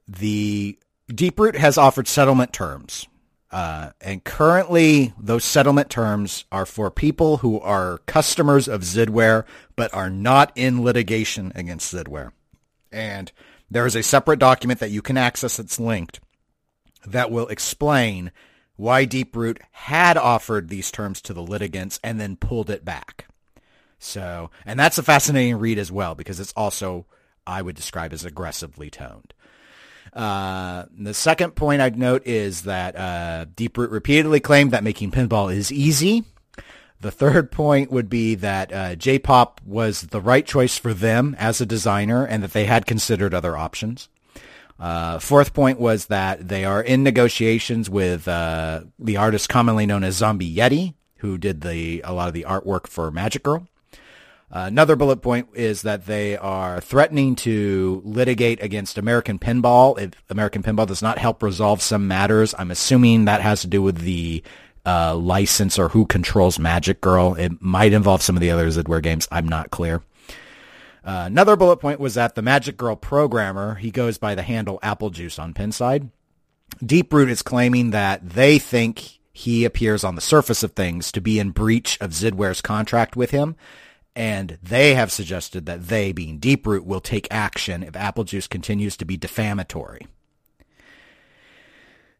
[0.07, 0.79] the
[1.11, 3.09] Deeproot has offered settlement terms,
[3.51, 9.93] uh, and currently those settlement terms are for people who are customers of Zidware but
[9.93, 12.31] are not in litigation against Zidware.
[12.93, 13.33] And
[13.70, 16.20] there is a separate document that you can access that's linked
[17.06, 18.33] that will explain
[18.76, 23.26] why Deeproot had offered these terms to the litigants and then pulled it back.
[23.98, 27.06] So, and that's a fascinating read as well because it's also,
[27.46, 29.35] I would describe as aggressively toned.
[30.12, 35.54] Uh, the second point I'd note is that uh, Deeproot repeatedly claimed that making pinball
[35.54, 36.24] is easy
[37.00, 41.60] the third point would be that uh, J-pop was the right choice for them as
[41.60, 44.08] a designer and that they had considered other options.
[44.78, 50.04] Uh, fourth point was that they are in negotiations with uh, the artist commonly known
[50.04, 53.66] as Zombie Yeti, who did the a lot of the artwork for Magic Girl.
[54.52, 60.10] Uh, another bullet point is that they are threatening to litigate against American Pinball if
[60.28, 62.54] American Pinball does not help resolve some matters.
[62.58, 64.42] I'm assuming that has to do with the
[64.87, 67.35] uh, license or who controls Magic Girl.
[67.35, 69.29] It might involve some of the other Zidware games.
[69.31, 70.03] I'm not clear.
[71.05, 74.79] Uh, another bullet point was that the Magic Girl programmer, he goes by the handle
[74.83, 76.11] Applejuice on Pinside.
[76.83, 81.38] Deeproot is claiming that they think he appears on the surface of things to be
[81.38, 83.57] in breach of Zidware's contract with him
[84.16, 89.05] and they have suggested that they, being Deeproot, will take action if Applejuice continues to
[89.05, 90.07] be defamatory.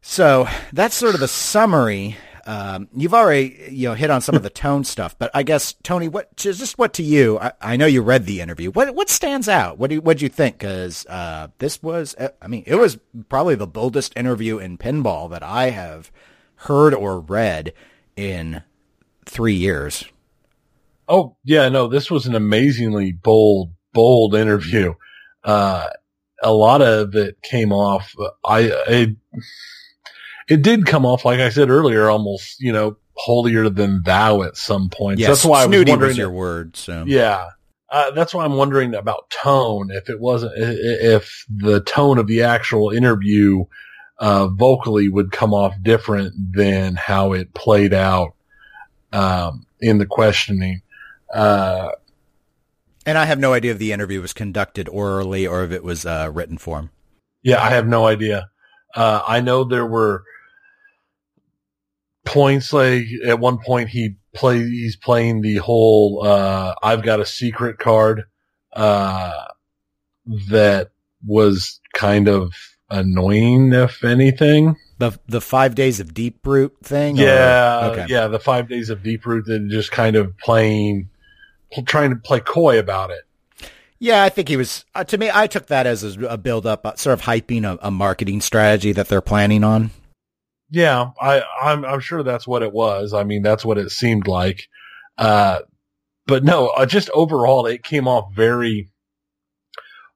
[0.01, 2.16] So that's sort of a summary.
[2.46, 5.74] Um, you've already you know hit on some of the tone stuff, but I guess
[5.83, 7.38] Tony, what just what to you?
[7.38, 8.70] I, I know you read the interview.
[8.70, 9.79] What what stands out?
[9.79, 10.59] What do what do you think?
[10.59, 12.98] Because uh, this was, I mean, it was
[13.29, 16.11] probably the boldest interview in pinball that I have
[16.57, 17.72] heard or read
[18.16, 18.62] in
[19.26, 20.05] three years.
[21.09, 24.94] Oh yeah, no, this was an amazingly bold, bold interview.
[25.42, 25.88] Uh,
[26.42, 28.14] a lot of it came off.
[28.44, 29.16] I, it,
[30.50, 34.56] it did come off, like I said earlier, almost, you know, holier than thou at
[34.56, 35.20] some points.
[35.20, 36.00] Yes, that's why I was wondering.
[36.00, 37.04] Was your word, so.
[37.06, 37.50] Yeah.
[37.88, 39.90] Uh, that's why I'm wondering about tone.
[39.92, 43.64] If it wasn't, if the tone of the actual interview,
[44.18, 48.34] uh, vocally would come off different than how it played out,
[49.12, 50.82] um, in the questioning.
[51.32, 51.90] Uh,
[53.06, 56.04] and I have no idea if the interview was conducted orally or if it was
[56.04, 56.90] uh, written form.
[57.42, 58.50] Yeah, I have no idea.
[58.94, 60.24] Uh, I know there were
[62.30, 67.26] points like at one point he play he's playing the whole uh, I've got a
[67.26, 68.24] secret card
[68.72, 69.44] uh,
[70.48, 70.90] that
[71.26, 72.52] was kind of
[72.88, 74.76] annoying if anything.
[74.98, 77.16] The the five days of deep root thing.
[77.16, 78.06] Yeah, okay.
[78.08, 81.08] yeah, the five days of deep root and just kind of playing
[81.86, 83.22] trying to play coy about it.
[83.98, 84.84] Yeah, I think he was.
[84.94, 87.78] Uh, to me, I took that as a build up, uh, sort of hyping a,
[87.82, 89.90] a, marketing strategy that they're planning on.
[90.70, 93.12] Yeah, I, I'm, I'm sure that's what it was.
[93.12, 94.68] I mean, that's what it seemed like.
[95.18, 95.61] Uh,
[96.26, 98.90] but no, uh, just overall, it came off very.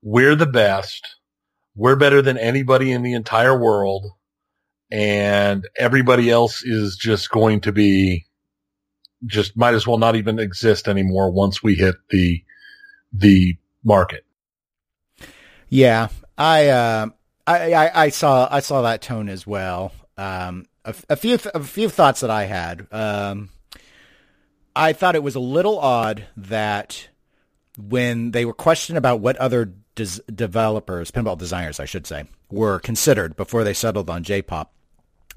[0.03, 1.17] We're the best.
[1.75, 4.07] We're better than anybody in the entire world,
[4.93, 8.27] and everybody else is just going to be
[9.27, 12.45] just might as well not even exist anymore once we hit the
[13.12, 14.25] the market.
[15.69, 17.07] Yeah, I uh,
[17.47, 19.93] I, I, I saw I saw that tone as well.
[20.16, 22.87] Um, a, a few th- a few thoughts that I had.
[22.92, 23.50] Um,
[24.77, 27.09] I thought it was a little odd that
[27.79, 32.79] when they were questioned about what other des- developers, pinball designers, I should say, were
[32.79, 34.72] considered before they settled on J-pop,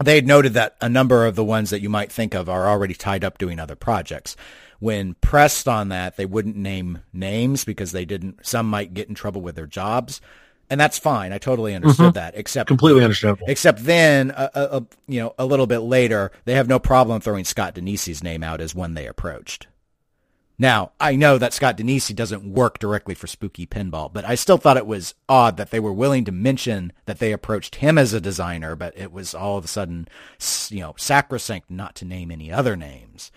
[0.04, 2.68] they had noted that a number of the ones that you might think of are
[2.68, 4.36] already tied up doing other projects.
[4.80, 9.16] When pressed on that, they wouldn't name names because they didn't, some might get in
[9.16, 10.22] trouble with their jobs.
[10.70, 11.32] And that's fine.
[11.32, 12.14] I totally understood mm-hmm.
[12.14, 12.38] that.
[12.38, 13.48] Except completely understandable.
[13.48, 17.46] Except then, uh, uh, you know, a little bit later, they have no problem throwing
[17.46, 19.68] Scott Danesi's name out as one they approached.
[20.60, 24.58] Now, I know that Scott Danesi doesn't work directly for Spooky Pinball, but I still
[24.58, 28.12] thought it was odd that they were willing to mention that they approached him as
[28.12, 30.08] a designer, but it was all of a sudden,
[30.70, 33.32] you know, sacrosanct not to name any other names.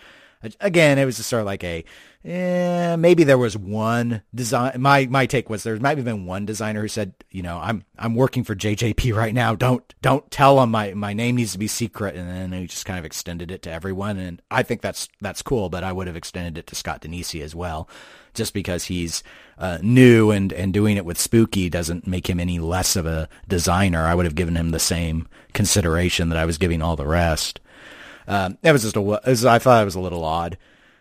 [0.59, 1.85] Again, it was just sort of like a,
[2.25, 4.81] eh, maybe there was one design.
[4.81, 7.83] My my take was there might have been one designer who said, you know, I'm
[7.97, 9.53] I'm working for JJP right now.
[9.53, 12.15] Don't don't tell them my my name needs to be secret.
[12.15, 14.17] And then he just kind of extended it to everyone.
[14.17, 15.69] And I think that's that's cool.
[15.69, 17.87] But I would have extended it to Scott Danesi as well,
[18.33, 19.23] just because he's
[19.59, 23.29] uh, new and and doing it with Spooky doesn't make him any less of a
[23.47, 24.05] designer.
[24.05, 27.59] I would have given him the same consideration that I was giving all the rest.
[28.31, 30.57] Um, it was just a, was, I thought it was a little odd.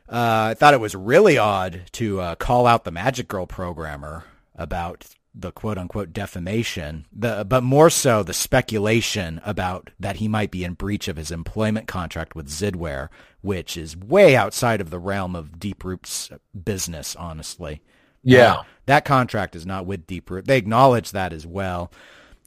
[0.09, 4.25] Uh, I thought it was really odd to uh, call out the Magic Girl programmer
[4.57, 10.51] about the quote unquote defamation, the, but more so the speculation about that he might
[10.51, 13.11] be in breach of his employment contract with Zidware,
[13.43, 16.33] which is way outside of the realm of Deeproot's
[16.65, 17.81] business, honestly.
[18.25, 18.55] Yeah.
[18.55, 20.47] Uh, that contract is not with Deep Deeproot.
[20.47, 21.93] They acknowledge that as well.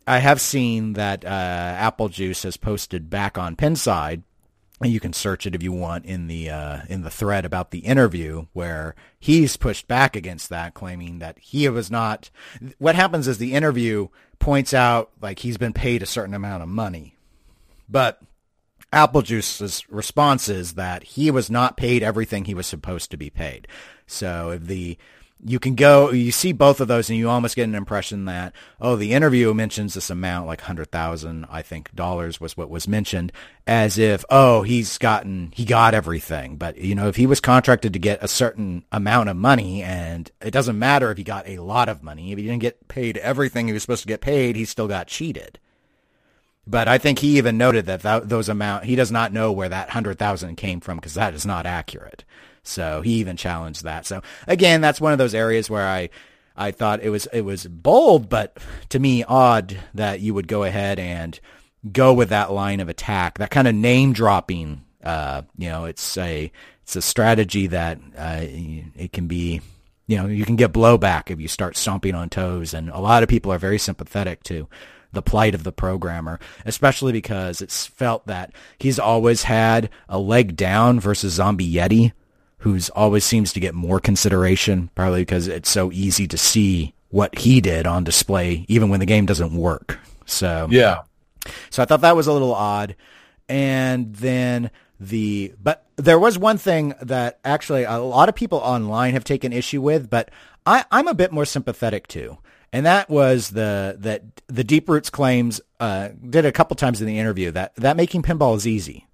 [0.06, 4.24] I have seen that uh, Apple Juice has posted back on Pinside
[4.82, 7.80] you can search it if you want in the uh, in the thread about the
[7.80, 12.30] interview where he's pushed back against that, claiming that he was not.
[12.80, 14.08] What happens is the interview
[14.40, 17.16] points out like he's been paid a certain amount of money,
[17.88, 18.22] but
[18.92, 23.68] Applejuice's response is that he was not paid everything he was supposed to be paid.
[24.06, 24.98] So if the
[25.46, 28.54] you can go, you see both of those and you almost get an impression that,
[28.80, 33.32] oh, the interview mentions this amount, like 100,000, I think, dollars was what was mentioned,
[33.68, 36.56] as if, oh, he's gotten, he got everything.
[36.56, 40.32] But, you know, if he was contracted to get a certain amount of money and
[40.42, 43.18] it doesn't matter if he got a lot of money, if he didn't get paid
[43.18, 45.60] everything he was supposed to get paid, he still got cheated.
[46.66, 49.70] But I think he even noted that th- those amount, he does not know where
[49.70, 52.24] that 100,000 came from because that is not accurate.
[52.64, 54.06] So he even challenged that.
[54.06, 56.10] So again, that's one of those areas where I,
[56.56, 58.58] I thought it was, it was bold, but
[58.90, 61.40] to me odd that you would go ahead and
[61.92, 64.84] go with that line of attack, that kind of name dropping.
[65.04, 66.52] Uh, you know, it's a,
[66.84, 69.62] it's a strategy that, uh, it can be,
[70.08, 72.74] you know, you can get blowback if you start stomping on toes.
[72.74, 74.70] And a lot of people are very sympathetic to
[75.12, 80.56] the plight of the programmer, especially because it's felt that he's always had a leg
[80.56, 82.14] down versus Zombie Yeti
[82.64, 87.38] who's always seems to get more consideration, probably because it's so easy to see what
[87.40, 90.00] he did on display, even when the game doesn't work.
[90.26, 91.02] So yeah,
[91.70, 92.96] so I thought that was a little odd.
[93.50, 99.14] And then the, but there was one thing that actually a lot of people online
[99.14, 100.32] have taken issue with, but
[100.66, 102.38] I, I'm a bit more sympathetic to.
[102.72, 107.20] And that was the that the Deeproot's claims uh, did a couple times in the
[107.20, 109.06] interview that that making pinball is easy.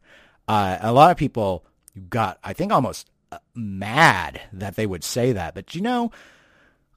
[0.48, 3.10] Uh, a lot of people you got, I think, almost
[3.54, 5.54] mad that they would say that.
[5.56, 6.12] But you know,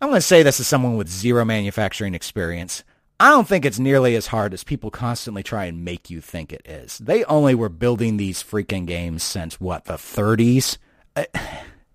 [0.01, 2.85] I'm going to say this as someone with zero manufacturing experience.
[3.21, 6.53] I don't think it's nearly as hard as people constantly try and make you think
[6.53, 6.99] it is.
[6.99, 10.79] They only were building these freaking games since what, the 30s?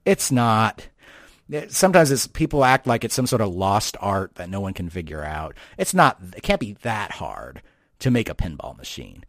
[0.06, 0.88] It's not.
[1.67, 4.89] Sometimes it's people act like it's some sort of lost art that no one can
[4.89, 5.54] figure out.
[5.78, 7.62] It's not, it can't be that hard
[8.00, 9.26] to make a pinball machine.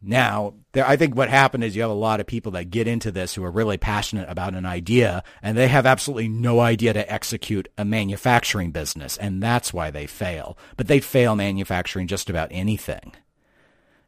[0.00, 2.86] Now, there, I think what happened is you have a lot of people that get
[2.86, 6.92] into this who are really passionate about an idea and they have absolutely no idea
[6.92, 9.16] to execute a manufacturing business.
[9.16, 10.56] And that's why they fail.
[10.76, 13.12] But they fail manufacturing just about anything.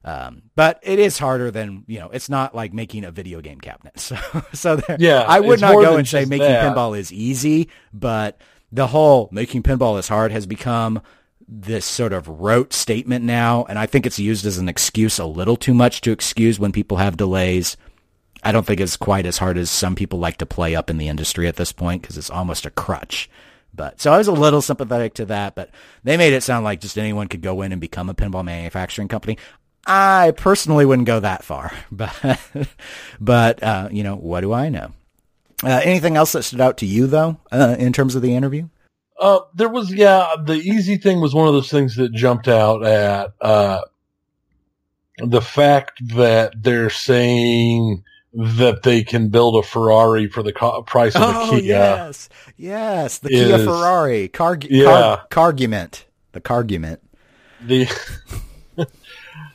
[0.04, 3.60] Um, but it is harder than, you know, it's not like making a video game
[3.60, 3.94] cabinet.
[4.00, 4.16] So,
[4.52, 6.74] so there, yeah, I would not go and say making that.
[6.74, 8.40] pinball is easy, but
[8.72, 11.02] the whole making pinball is hard has become
[11.52, 15.24] this sort of rote statement now, and I think it's used as an excuse a
[15.24, 17.76] little too much to excuse when people have delays.
[18.44, 20.96] I don't think it's quite as hard as some people like to play up in
[20.96, 23.28] the industry at this point because it's almost a crutch.
[23.74, 25.70] But so I was a little sympathetic to that, but
[26.04, 29.08] they made it sound like just anyone could go in and become a pinball manufacturing
[29.08, 29.36] company.
[29.86, 32.14] I personally wouldn't go that far, but
[33.20, 34.92] but uh, you know what do I know?
[35.64, 38.68] Uh, anything else that stood out to you though uh, in terms of the interview?
[39.20, 42.84] Uh, there was, yeah, the easy thing was one of those things that jumped out
[42.84, 43.82] at, uh,
[45.18, 48.02] the fact that they're saying
[48.32, 51.62] that they can build a Ferrari for the co- price of oh, a Kia.
[51.62, 54.84] Yes, yes, the is, Kia Ferrari, car, yeah.
[54.84, 57.00] car, cargument, the cargument.
[57.66, 57.88] The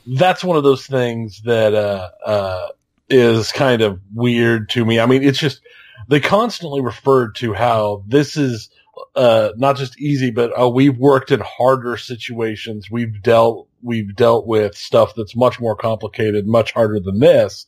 [0.08, 2.68] that's one of those things that uh, uh,
[3.10, 5.00] is kind of weird to me.
[5.00, 5.62] I mean, it's just
[6.10, 8.70] they constantly referred to how this is
[9.16, 12.90] uh, not just easy, but uh, we've worked in harder situations.
[12.90, 17.66] We've dealt we've dealt with stuff that's much more complicated, much harder than this.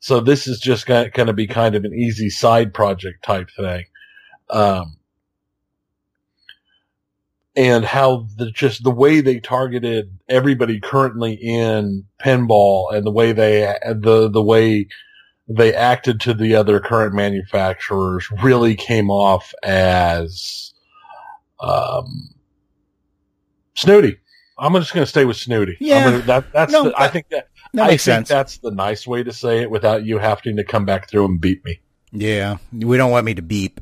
[0.00, 3.84] So this is just going to be kind of an easy side project type thing.
[4.50, 4.98] Um,
[7.56, 13.32] and how the just the way they targeted everybody currently in pinball and the way
[13.32, 14.86] they the the way
[15.48, 20.72] they acted to the other current manufacturers really came off as
[21.60, 22.30] um,
[23.74, 24.18] snooty.
[24.58, 25.76] I'm just going to stay with snooty.
[25.80, 28.28] Yeah, gonna, that, that's no, the, that, I think that, that I think sense.
[28.28, 31.40] that's the nice way to say it without you having to come back through and
[31.40, 31.80] beat me.
[32.12, 33.80] Yeah, we don't want me to beep.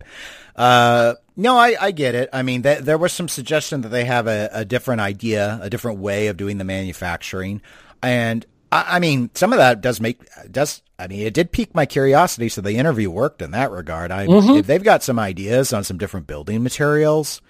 [0.56, 2.28] Uh, no, I, I get it.
[2.32, 5.70] I mean, th- there was some suggestion that they have a, a different idea, a
[5.70, 7.60] different way of doing the manufacturing,
[8.02, 8.44] and
[8.74, 10.82] I, I mean, some of that does make does.
[10.98, 12.48] I mean, it did pique my curiosity.
[12.48, 14.10] So the interview worked in that regard.
[14.10, 14.58] I, mm-hmm.
[14.58, 17.40] if they've got some ideas on some different building materials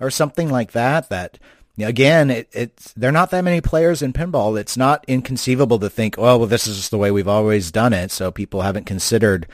[0.00, 1.38] or something like that, that
[1.78, 4.58] again, it, it's they're not that many players in pinball.
[4.58, 7.92] It's not inconceivable to think, well, well, this is just the way we've always done
[7.92, 8.10] it.
[8.10, 9.46] So people haven't considered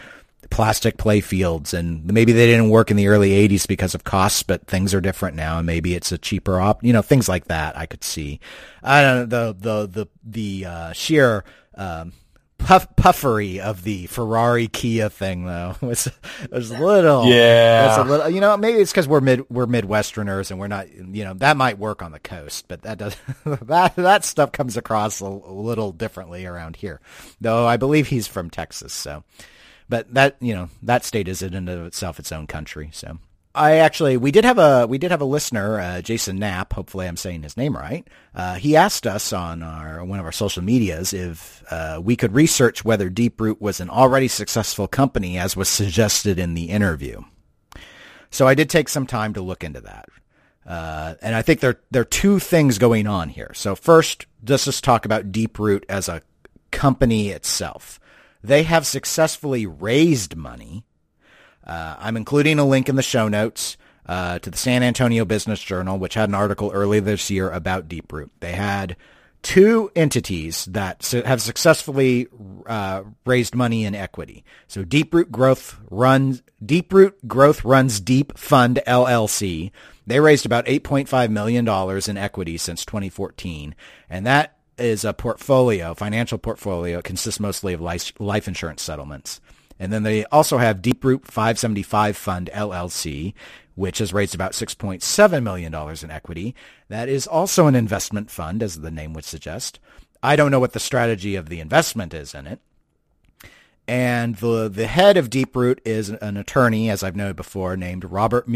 [0.51, 1.73] plastic play fields.
[1.73, 5.01] And maybe they didn't work in the early 80s because of costs but things are
[5.01, 5.59] different now.
[5.59, 8.41] And maybe it's a cheaper op you know things like that i could see.
[8.83, 11.45] I don't know the the the the uh, sheer
[11.75, 12.13] um,
[12.61, 16.09] puff, puffery of the Ferrari Kia thing though was
[16.51, 17.89] was a little yeah.
[17.89, 20.91] was a little you know maybe it's because we're mid we're Midwesterners and we're not
[20.93, 24.77] you know that might work on the coast but that does that that stuff comes
[24.77, 27.01] across a, a little differently around here.
[27.41, 29.25] Though I believe he's from Texas so
[29.91, 32.89] but that you know that state is in and of itself its own country.
[32.93, 33.19] So
[33.55, 36.73] I actually we did have a we did have a listener, uh, Jason Knapp.
[36.73, 38.07] Hopefully, I'm saying his name right.
[38.35, 42.33] Uh, he asked us on our one of our social medias if uh, we could
[42.33, 47.23] research whether Deeproot was an already successful company, as was suggested in the interview.
[48.31, 50.09] So I did take some time to look into that,
[50.65, 53.51] uh, and I think there there are two things going on here.
[53.55, 56.23] So first, let's just talk about Deeproot as a
[56.71, 58.00] company itself.
[58.43, 60.85] They have successfully raised money
[61.71, 63.77] uh, I'm including a link in the show notes
[64.07, 67.89] uh, to the San Antonio Business Journal, which had an article earlier this year about
[67.89, 68.31] Deeproot.
[68.41, 68.97] They had
[69.43, 72.29] two entities that have successfully
[72.67, 74.45] uh, raised money in equity.
[74.67, 79.71] So Deeproot Growth runs Deeproot Growth runs Deep Fund LLC.
[80.07, 83.75] They raised about 8.5 million dollars in equity since 2014,
[84.09, 86.99] and that is a portfolio, financial portfolio.
[86.99, 89.41] It consists mostly of life, life insurance settlements.
[89.79, 93.33] And then they also have Deeproot 575 Fund LLC,
[93.75, 96.55] which has raised about $6.7 million in equity.
[96.89, 99.81] That is also an investment fund, as the name would suggest.
[100.23, 102.61] I don't know what the strategy of the investment is in it.
[103.89, 108.47] And the, the head of Deeproot is an attorney, as I've noted before, named Robert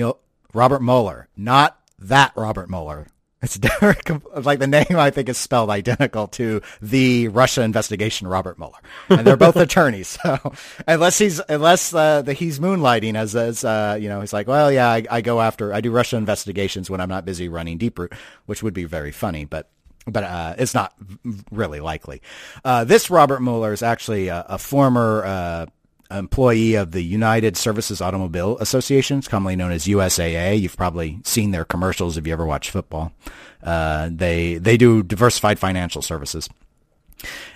[0.53, 1.29] Robert Mueller.
[1.37, 3.09] Not that Robert Mueller,
[3.45, 8.59] it's Derek, like the name I think is spelled identical to the Russia investigation Robert
[8.59, 8.79] Mueller,
[9.09, 10.19] and they're both attorneys.
[10.25, 10.55] So
[10.87, 14.73] unless he's unless uh, the, he's moonlighting as as uh, you know, he's like, well,
[14.73, 18.15] yeah, I, I, go after I do Russia investigations when I'm not busy running Deeproot,
[18.47, 19.71] which would be very funny, but.
[20.07, 20.93] But uh, it's not
[21.51, 22.21] really likely.
[22.63, 25.67] Uh, this Robert Mueller is actually a, a former uh,
[26.11, 30.61] employee of the United Services Automobile Association, commonly known as USAA.
[30.61, 33.13] You've probably seen their commercials if you ever watch football.
[33.63, 36.49] Uh, they they do diversified financial services,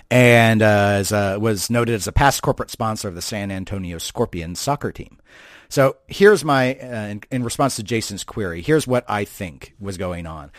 [0.09, 0.65] and uh,
[0.99, 4.91] as a, was noted as a past corporate sponsor of the San Antonio Scorpions soccer
[4.91, 5.19] team.
[5.69, 8.61] So here's my uh, in, in response to Jason's query.
[8.61, 10.51] Here's what I think was going on.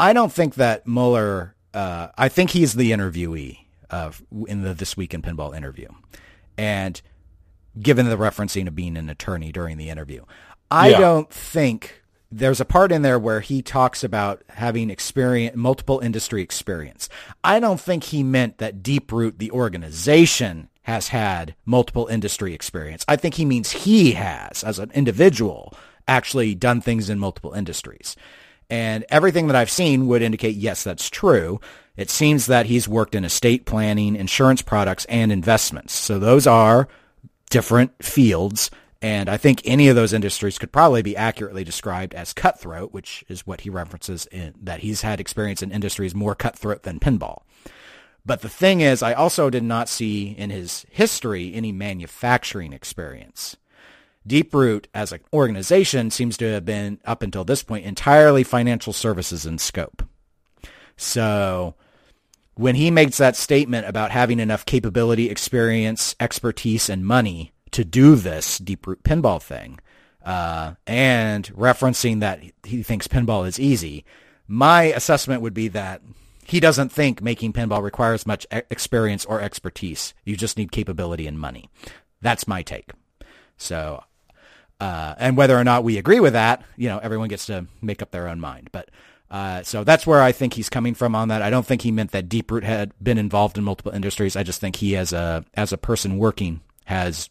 [0.00, 1.54] I don't think that Mueller.
[1.74, 3.58] Uh, I think he's the interviewee
[4.46, 5.88] in the This Week in Pinball interview,
[6.56, 7.00] and
[7.80, 10.24] given the referencing of being an attorney during the interview.
[10.70, 10.98] I yeah.
[10.98, 16.42] don't think there's a part in there where he talks about having experience, multiple industry
[16.42, 17.08] experience.
[17.44, 23.04] I don't think he meant that Deeproot, the organization, has had multiple industry experience.
[23.08, 25.72] I think he means he has, as an individual,
[26.06, 28.16] actually done things in multiple industries.
[28.68, 31.60] And everything that I've seen would indicate, yes, that's true.
[31.96, 35.94] It seems that he's worked in estate planning, insurance products, and investments.
[35.94, 36.88] So those are
[37.50, 38.70] different fields.
[39.02, 43.22] And I think any of those industries could probably be accurately described as cutthroat, which
[43.28, 47.42] is what he references in that he's had experience in industries more cutthroat than pinball.
[48.24, 53.56] But the thing is, I also did not see in his history any manufacturing experience.
[54.26, 59.44] Deeproot as an organization seems to have been, up until this point, entirely financial services
[59.44, 60.02] in scope.
[60.96, 61.74] So
[62.56, 68.14] when he makes that statement about having enough capability, experience, expertise, and money to do
[68.14, 69.80] this Deeproot pinball thing,
[70.24, 74.04] uh, and referencing that he thinks pinball is easy,
[74.46, 76.00] my assessment would be that
[76.46, 80.14] he doesn't think making pinball requires much experience or expertise.
[80.24, 81.70] You just need capability and money.
[82.20, 82.92] That's my take.
[83.56, 84.04] So,
[84.80, 88.02] uh, and whether or not we agree with that, you know, everyone gets to make
[88.02, 88.68] up their own mind.
[88.72, 88.90] But
[89.34, 91.42] uh, so that's where I think he's coming from on that.
[91.42, 94.36] I don't think he meant that Deeproot had been involved in multiple industries.
[94.36, 97.30] I just think he, as a as a person working, has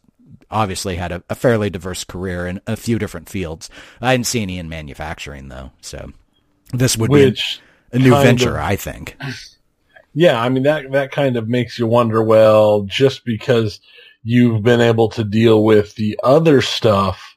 [0.51, 3.69] obviously had a, a fairly diverse career in a few different fields.
[4.01, 6.11] I didn't see any in manufacturing though, so
[6.73, 7.61] this would Which
[7.93, 9.15] be a new venture, of, I think.
[10.13, 12.21] Yeah, I mean that that kind of makes you wonder.
[12.21, 13.79] Well, just because
[14.23, 17.32] you've been able to deal with the other stuff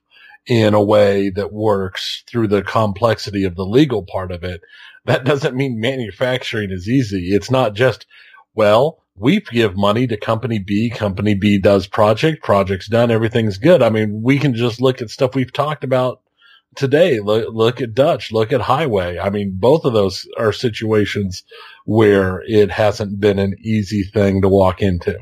[0.47, 4.61] in a way that works through the complexity of the legal part of it.
[5.05, 7.34] That doesn't mean manufacturing is easy.
[7.34, 8.07] It's not just,
[8.55, 13.82] well, we give money to company B, company B does project, project's done, everything's good.
[13.82, 16.20] I mean, we can just look at stuff we've talked about
[16.76, 17.20] today.
[17.20, 19.18] Look, look at Dutch, look at Heighway.
[19.22, 21.44] I mean, both of those are situations
[21.86, 25.18] where it hasn't been an easy thing to walk into.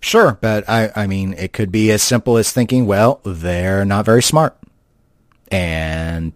[0.00, 4.04] Sure, but I, I mean, it could be as simple as thinking, well, they're not
[4.04, 4.56] very smart
[5.50, 6.32] and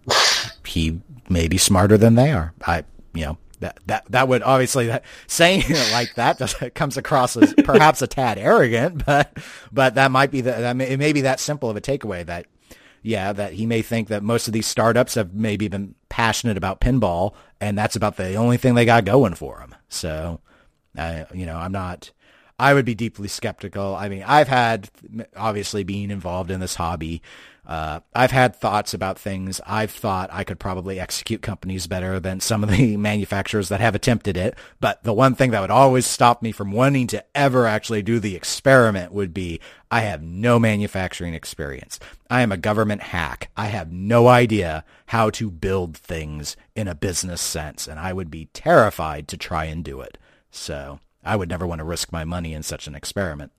[0.67, 2.53] he may be smarter than they are.
[2.67, 2.85] I,
[3.15, 7.37] you know, that that that would obviously that saying it like that just comes across
[7.37, 9.37] as perhaps a tad arrogant, but
[9.73, 12.27] but that might be the that may, it may be that simple of a takeaway
[12.27, 12.47] that
[13.03, 16.81] yeah that he may think that most of these startups have maybe been passionate about
[16.81, 19.75] pinball and that's about the only thing they got going for them.
[19.89, 20.41] So,
[20.97, 22.11] I you know I'm not.
[22.59, 23.97] I would be deeply skeptical.
[23.97, 24.89] I mean, I've had
[25.37, 27.21] obviously being involved in this hobby
[27.65, 29.61] Uh, I've had thoughts about things.
[29.65, 33.95] I've thought I could probably execute companies better than some of the manufacturers that have
[33.95, 34.57] attempted it.
[34.81, 38.19] But the one thing that would always stop me from wanting to ever actually do
[38.19, 39.61] the experiment would be
[39.93, 42.01] I have no manufacturing experience.
[42.29, 43.51] I am a government hack.
[43.57, 48.31] I have no idea how to build things in a business sense, and I would
[48.31, 50.19] be terrified to try and do it.
[50.51, 53.53] So I would never want to risk my money in such an experiment.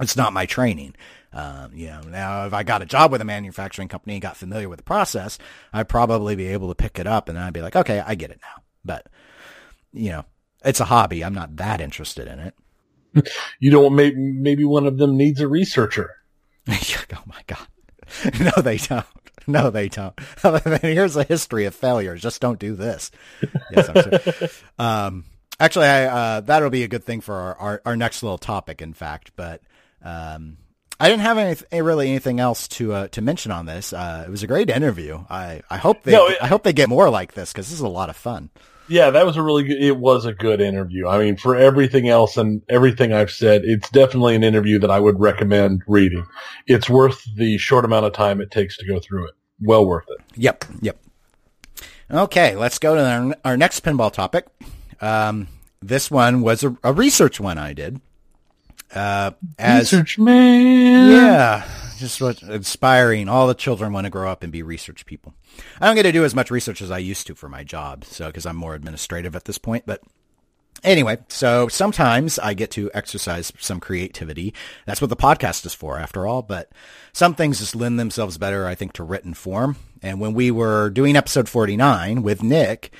[0.00, 0.94] It's not my training.
[1.32, 4.36] Um, you know, now if I got a job with a manufacturing company and got
[4.36, 5.38] familiar with the process,
[5.72, 8.30] I'd probably be able to pick it up and I'd be like, okay, I get
[8.30, 8.62] it now.
[8.84, 9.06] But,
[9.92, 10.24] you know,
[10.64, 11.22] it's a hobby.
[11.22, 12.54] I'm not that interested in it.
[13.60, 16.16] You don't, maybe, maybe one of them needs a researcher.
[16.68, 17.66] oh my God.
[18.40, 19.06] No, they don't.
[19.46, 20.18] No, they don't.
[20.82, 22.22] Here's a history of failures.
[22.22, 23.10] Just don't do this.
[23.70, 24.48] Yes, I'm sure.
[24.78, 25.24] um,
[25.60, 28.82] actually, I, uh, that'll be a good thing for our, our, our next little topic,
[28.82, 29.30] in fact.
[29.36, 29.62] But
[30.02, 30.56] um,
[30.98, 33.92] I didn't have any really anything else to uh, to mention on this.
[33.92, 35.24] Uh, it was a great interview.
[35.30, 37.74] I, I hope they no, it, I hope they get more like this because this
[37.74, 38.50] is a lot of fun.
[38.86, 39.80] Yeah, that was a really good.
[39.80, 41.08] It was a good interview.
[41.08, 45.00] I mean, for everything else and everything I've said, it's definitely an interview that I
[45.00, 46.26] would recommend reading.
[46.66, 49.34] It's worth the short amount of time it takes to go through it.
[49.60, 50.18] Well worth it.
[50.36, 50.64] Yep.
[50.82, 50.98] Yep.
[52.10, 54.46] Okay, let's go to our, our next pinball topic.
[55.00, 55.46] Um,
[55.80, 58.00] this one was a, a research one I did.
[58.94, 61.10] Uh, as, research man.
[61.10, 61.68] Yeah,
[61.98, 63.28] just what inspiring.
[63.28, 65.34] All the children want to grow up and be research people.
[65.80, 68.04] I don't get to do as much research as I used to for my job,
[68.04, 69.84] so because I'm more administrative at this point.
[69.86, 70.02] But
[70.82, 74.54] anyway, so sometimes I get to exercise some creativity.
[74.86, 76.42] That's what the podcast is for, after all.
[76.42, 76.70] But
[77.12, 79.76] some things just lend themselves better, I think, to written form.
[80.02, 82.92] And when we were doing episode 49 with Nick,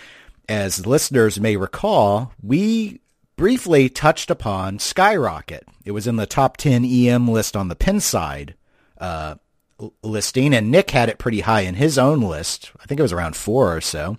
[0.49, 3.01] as listeners may recall, we
[3.41, 5.67] briefly touched upon Skyrocket.
[5.87, 8.53] It was in the top 10 EM list on the Pinside
[8.99, 9.37] uh,
[10.03, 12.71] listing, and Nick had it pretty high in his own list.
[12.79, 14.19] I think it was around four or so.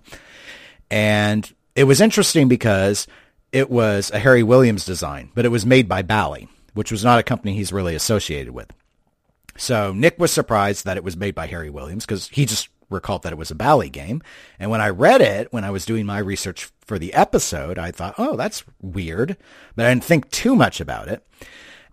[0.90, 3.06] And it was interesting because
[3.52, 7.20] it was a Harry Williams design, but it was made by Bally, which was not
[7.20, 8.72] a company he's really associated with.
[9.56, 13.22] So Nick was surprised that it was made by Harry Williams because he just recalled
[13.22, 14.22] that it was a Bally game.
[14.58, 17.90] And when I read it, when I was doing my research for the episode, I
[17.90, 19.36] thought, oh, that's weird.
[19.74, 21.26] But I didn't think too much about it.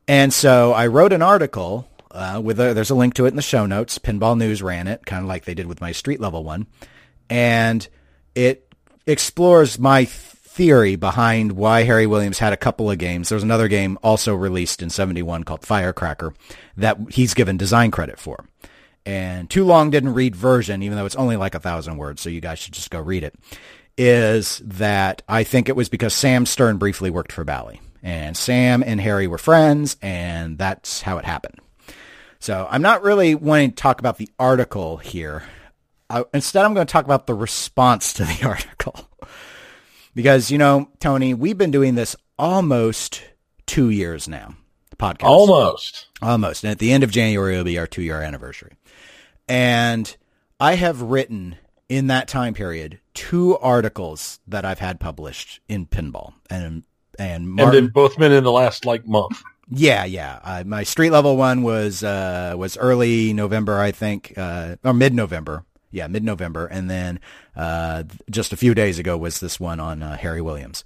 [0.08, 3.36] And so I wrote an article uh, with a, there's a link to it in
[3.36, 4.00] the show notes.
[4.00, 6.68] Pinball News ran it, kind of like they did with my street level one.
[7.30, 7.88] And
[8.36, 8.74] it
[9.06, 13.30] explores my theory behind why Harry Williams had a couple of games.
[13.30, 16.34] There's another game also released in 71 called Firecracker
[16.76, 18.45] that he's given design credit for.
[19.06, 22.30] And Too Long didn't read version, even though it's only like a thousand words, so
[22.30, 23.36] you guys should just go read it,
[23.97, 27.82] is that I think it was because Sam Stern briefly worked for Bally.
[28.02, 31.60] And Sam and Harry were friends, and that's how it happened.
[32.39, 35.43] So I'm not really wanting to talk about the article here.
[36.10, 39.10] I, instead, I'm going to talk about the response to the article.
[40.16, 43.22] because, you know, Tony, we've been doing this almost
[43.66, 44.56] two years now.
[44.97, 45.24] Podcast.
[45.24, 46.08] Almost.
[46.22, 46.64] Almost.
[46.64, 48.74] And at the end of January it'll be our two year anniversary.
[49.50, 50.16] And
[50.60, 51.58] I have written
[51.89, 56.34] in that time period two articles that I've had published in pinball.
[56.50, 56.84] And
[57.18, 59.41] and Martin, and they've both been in the last like month.
[59.72, 60.39] Yeah, yeah.
[60.43, 65.14] Uh, my street level one was uh, was early November, I think, uh, or mid
[65.14, 65.66] November.
[65.91, 67.20] Yeah, mid November, and then
[67.56, 70.84] uh, just a few days ago was this one on uh, Harry Williams.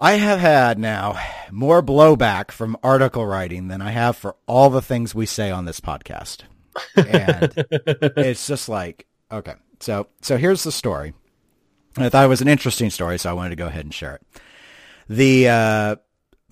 [0.00, 1.20] I have had now
[1.50, 5.64] more blowback from article writing than I have for all the things we say on
[5.64, 6.42] this podcast,
[6.96, 7.52] and
[8.16, 9.54] it's just like okay.
[9.80, 11.14] So so here's the story.
[11.96, 14.14] I thought it was an interesting story, so I wanted to go ahead and share
[14.14, 14.22] it.
[15.08, 15.96] The uh,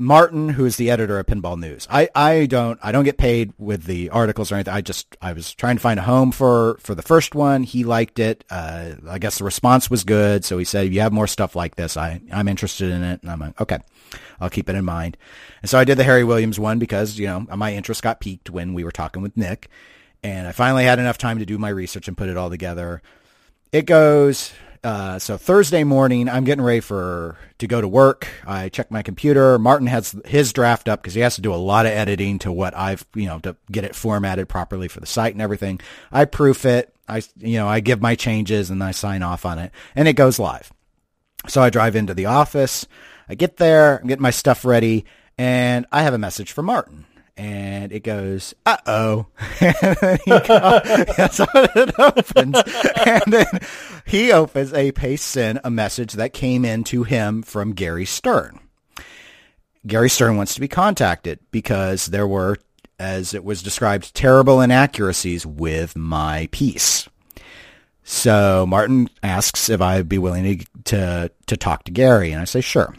[0.00, 1.86] Martin, who is the editor of Pinball News.
[1.90, 4.72] I, I don't I don't get paid with the articles or anything.
[4.72, 7.64] I just I was trying to find a home for for the first one.
[7.64, 8.42] He liked it.
[8.48, 11.54] Uh, I guess the response was good, so he said, "If you have more stuff
[11.54, 13.78] like this, I I'm interested in it." And I'm like, "Okay,
[14.40, 15.18] I'll keep it in mind."
[15.60, 18.48] And so I did the Harry Williams one because you know my interest got piqued
[18.48, 19.68] when we were talking with Nick,
[20.22, 23.02] and I finally had enough time to do my research and put it all together.
[23.72, 24.52] It goes
[24.82, 28.28] uh, so Thursday morning, I'm getting ready for to go to work.
[28.46, 29.58] I check my computer.
[29.58, 32.52] Martin has his draft up because he has to do a lot of editing to
[32.52, 35.80] what I've, you know, to get it formatted properly for the site and everything.
[36.10, 36.94] I proof it.
[37.06, 40.14] I, you know, I give my changes and I sign off on it and it
[40.14, 40.72] goes live.
[41.46, 42.86] So I drive into the office.
[43.28, 45.04] I get there, I'm getting my stuff ready
[45.36, 47.04] and I have a message from Martin
[47.40, 49.26] and it goes, uh oh.
[49.60, 52.58] That's what it opens.
[53.06, 53.46] And then
[54.04, 58.60] he opens a paste send a message that came in to him from Gary Stern.
[59.86, 62.58] Gary Stern wants to be contacted because there were
[62.98, 67.08] as it was described, terrible inaccuracies with my piece.
[68.04, 72.44] So Martin asks if I'd be willing to, to, to talk to Gary, and I
[72.44, 72.94] say sure.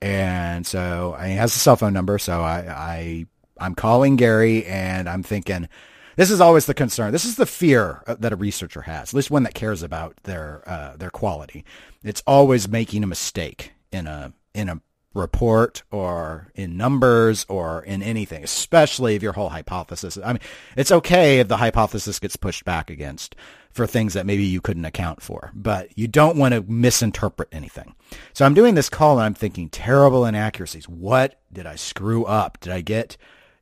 [0.00, 3.26] And so he has a cell phone number, so I, I
[3.58, 5.68] I'm calling Gary, and I'm thinking,
[6.16, 7.12] this is always the concern.
[7.12, 10.62] This is the fear that a researcher has, at least one that cares about their
[10.66, 11.64] uh, their quality.
[12.02, 14.80] It's always making a mistake in a in a
[15.14, 20.18] report or in numbers or in anything, especially if your whole hypothesis.
[20.22, 20.40] I mean,
[20.76, 23.36] it's okay if the hypothesis gets pushed back against
[23.70, 27.94] for things that maybe you couldn't account for, but you don't want to misinterpret anything.
[28.32, 30.88] So I'm doing this call and I'm thinking terrible inaccuracies.
[30.88, 32.58] What did I screw up?
[32.60, 33.16] Did I get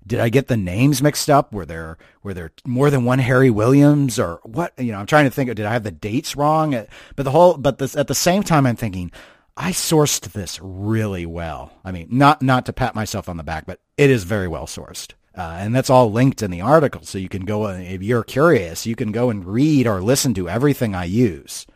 [0.06, 1.52] did I get the names mixed up?
[1.52, 4.72] Were there were there more than one Harry Williams or what?
[4.78, 5.54] You know, I'm trying to think.
[5.54, 6.72] Did I have the dates wrong?
[7.16, 9.12] But the whole, but this, at the same time, I'm thinking
[9.56, 11.72] I sourced this really well.
[11.84, 14.66] I mean, not not to pat myself on the back, but it is very well
[14.66, 15.12] sourced.
[15.34, 17.02] Uh, and that's all linked in the article.
[17.04, 20.48] So you can go, if you're curious, you can go and read or listen to
[20.48, 21.66] everything I use.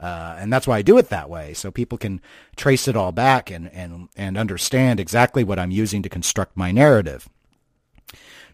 [0.00, 1.54] Uh, and that's why I do it that way.
[1.54, 2.20] So people can
[2.56, 6.72] trace it all back and, and, and understand exactly what I'm using to construct my
[6.72, 7.28] narrative.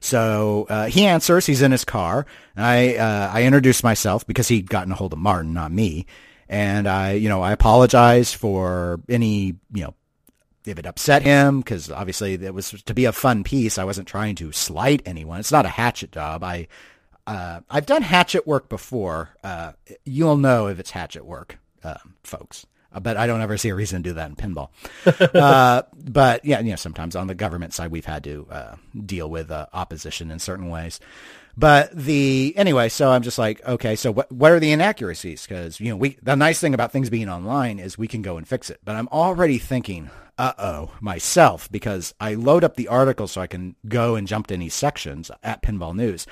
[0.01, 1.47] So uh, he answers.
[1.47, 2.27] He's in his car.
[2.57, 6.07] And I uh, I introduce myself because he'd gotten a hold of Martin, not me
[6.51, 9.95] and I, you know, I apologize for any, you know,
[10.67, 13.79] if it upset him, because obviously it was to be a fun piece.
[13.79, 15.39] I wasn't trying to slight anyone.
[15.39, 16.43] It's not a hatchet job.
[16.43, 16.67] I,
[17.25, 19.31] uh, I've done hatchet work before.
[19.45, 19.73] Uh,
[20.05, 22.67] you'll know if it's hatchet work, uh, folks.
[22.93, 24.71] Uh, but I don't ever see a reason to do that in pinball.
[25.41, 28.75] Uh, but yeah, you know, sometimes on the government side, we've had to uh,
[29.07, 31.01] deal with opposition in certain ways.
[31.57, 35.47] But the anyway, so I'm just like, okay, so what what are the inaccuracies?
[35.47, 38.37] Because you know, we the nice thing about things being online is we can go
[38.37, 38.81] and fix it.
[38.85, 43.47] But I'm already thinking, uh oh, myself because I load up the article so I
[43.47, 46.27] can go and jump to any sections at Pinball News.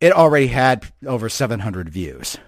[0.00, 2.38] It already had over 700 views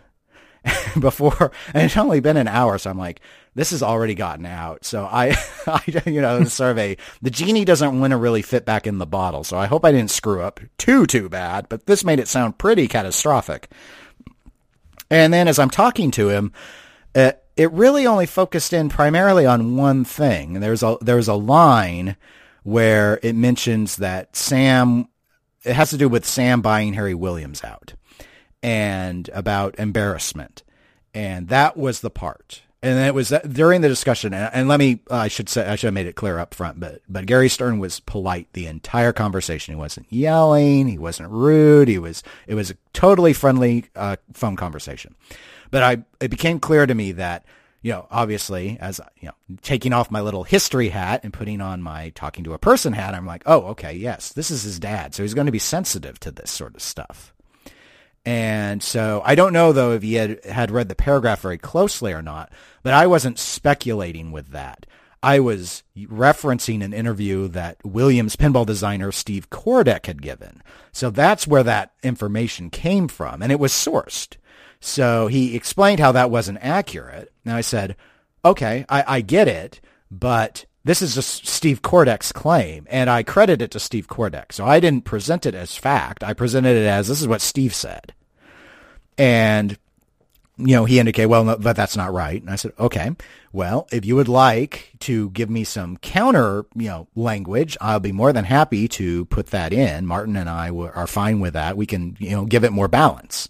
[0.99, 2.79] before, and it's only been an hour.
[2.79, 3.21] So I'm like,
[3.55, 4.85] this has already gotten out.
[4.85, 5.37] So I,
[5.67, 9.07] I you know, the survey, the genie doesn't want to really fit back in the
[9.07, 9.45] bottle.
[9.45, 12.59] So I hope I didn't screw up too, too bad, but this made it sound
[12.59, 13.71] pretty catastrophic.
[15.11, 16.53] And then as I'm talking to him,
[17.15, 20.55] uh, it really only focused in primarily on one thing.
[20.61, 22.17] There's a, there's a line
[22.65, 25.09] where it mentions that Sam,
[25.63, 27.95] it has to do with Sam buying Harry Williams out
[28.65, 30.63] and about embarrassment.
[31.13, 34.35] And that was the part and it was during the discussion.
[34.35, 36.53] And, and let me, uh, I should say, I should have made it clear up
[36.53, 39.75] front, but but Gary Stern was polite the entire conversation.
[39.75, 40.87] He wasn't yelling.
[40.87, 41.89] He wasn't rude.
[41.89, 42.23] He was.
[42.47, 45.15] It was a totally friendly uh, phone conversation.
[45.71, 47.47] But I, it became clear to me that
[47.81, 51.83] you know, obviously, as you know, taking off my little history hat and putting on
[51.83, 55.15] my talking to a person hat, I'm like, oh, okay, yes, this is his dad,
[55.15, 57.34] so he's going to be sensitive to this sort of stuff.
[58.27, 62.13] And so I don't know though if he had, had read the paragraph very closely
[62.13, 62.53] or not,
[62.83, 64.87] but I wasn't speculating with that.
[65.23, 70.63] I was referencing an interview that Williams pinball designer Steve Kordek had given.
[70.93, 74.37] So that's where that information came from and it was sourced.
[74.81, 77.33] So he explained how that wasn't accurate.
[77.47, 77.97] And I said,
[78.45, 83.63] okay, I, I get it, but this is just Steve Kordek's claim, and I credit
[83.63, 84.53] it to Steve Kordek.
[84.53, 86.23] So I didn't present it as fact.
[86.23, 88.13] I presented it as this is what Steve said.
[89.17, 89.79] And,
[90.59, 92.41] you know, he indicated, well, no, but that's not right.
[92.41, 93.13] And I said, okay,
[93.53, 98.13] well, if you would like to give me some counter, you know, language, I'll be
[98.13, 100.07] more than happy to put that in.
[100.07, 101.77] Martin and I are fine with that.
[101.77, 103.49] We can, you know, give it more balance.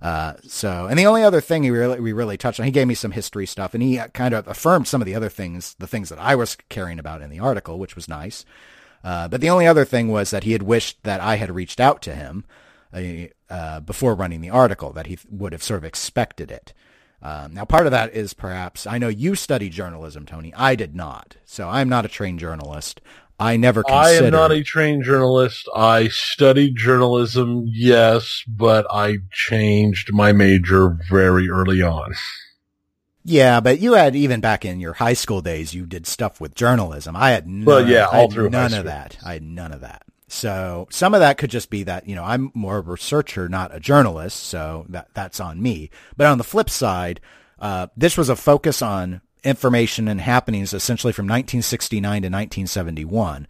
[0.00, 2.86] Uh, so, and the only other thing he really, we really touched on, he gave
[2.86, 5.86] me some history stuff and he kind of affirmed some of the other things, the
[5.86, 8.44] things that I was caring about in the article, which was nice.
[9.02, 11.80] Uh, but the only other thing was that he had wished that I had reached
[11.80, 12.44] out to him
[12.92, 16.72] uh, uh before running the article, that he would have sort of expected it.
[17.20, 20.54] Um, now, part of that is perhaps I know you studied journalism, Tony.
[20.54, 23.00] I did not, so I'm not a trained journalist.
[23.38, 24.24] I never considered.
[24.24, 25.68] I am not a trained journalist.
[25.74, 32.14] I studied journalism, yes, but I changed my major very early on.
[33.24, 36.54] Yeah, but you had even back in your high school days, you did stuff with
[36.54, 37.14] journalism.
[37.14, 39.18] I had none, well, yeah, all through none of that.
[39.24, 40.02] I had none of that.
[40.28, 43.48] So some of that could just be that, you know, I'm more of a researcher,
[43.48, 44.44] not a journalist.
[44.44, 45.90] So that, that's on me.
[46.16, 47.20] But on the flip side,
[47.58, 53.46] uh, this was a focus on information and happenings essentially from 1969 to 1971.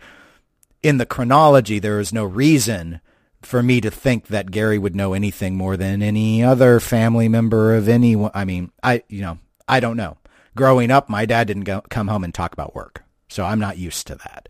[0.83, 3.01] In the chronology, there is no reason
[3.43, 7.75] for me to think that Gary would know anything more than any other family member
[7.75, 8.31] of anyone.
[8.35, 10.19] I mean, I, you know, I don't know.
[10.57, 13.05] Growing up, my dad didn't go, come home and talk about work.
[13.29, 14.49] So I'm not used to that.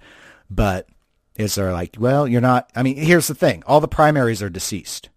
[0.48, 0.88] But
[1.36, 3.62] is they're like, well, you're not, I mean, here's the thing.
[3.66, 5.08] All the primaries are deceased.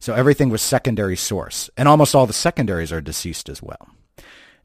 [0.00, 3.88] So everything was secondary source and almost all the secondaries are deceased as well.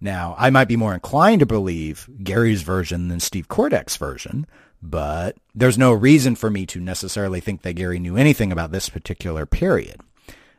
[0.03, 4.45] Now, I might be more inclined to believe Gary's version than Steve Kordek's version,
[4.81, 8.89] but there's no reason for me to necessarily think that Gary knew anything about this
[8.89, 10.01] particular period.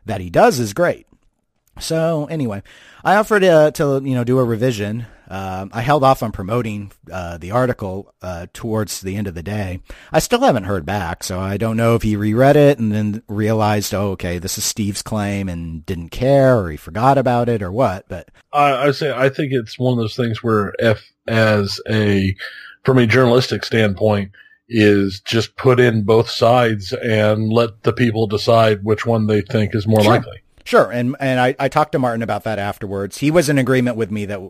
[0.03, 1.05] That he does is great.
[1.79, 2.63] So anyway,
[3.03, 5.05] I offered uh, to you know do a revision.
[5.27, 9.41] Uh, I held off on promoting uh, the article uh, towards the end of the
[9.41, 9.79] day.
[10.11, 13.23] I still haven't heard back, so I don't know if he reread it and then
[13.27, 17.63] realized, oh, okay, this is Steve's claim and didn't care, or he forgot about it,
[17.63, 18.07] or what.
[18.07, 22.35] But I, I say I think it's one of those things where if as a
[22.83, 24.31] from a journalistic standpoint
[24.69, 29.75] is just put in both sides and let the people decide which one they think
[29.75, 30.13] is more Sure.
[30.13, 30.41] likely.
[30.65, 33.19] Sure, and and I, I talked to Martin about that afterwards.
[33.19, 34.41] He was in agreement with me that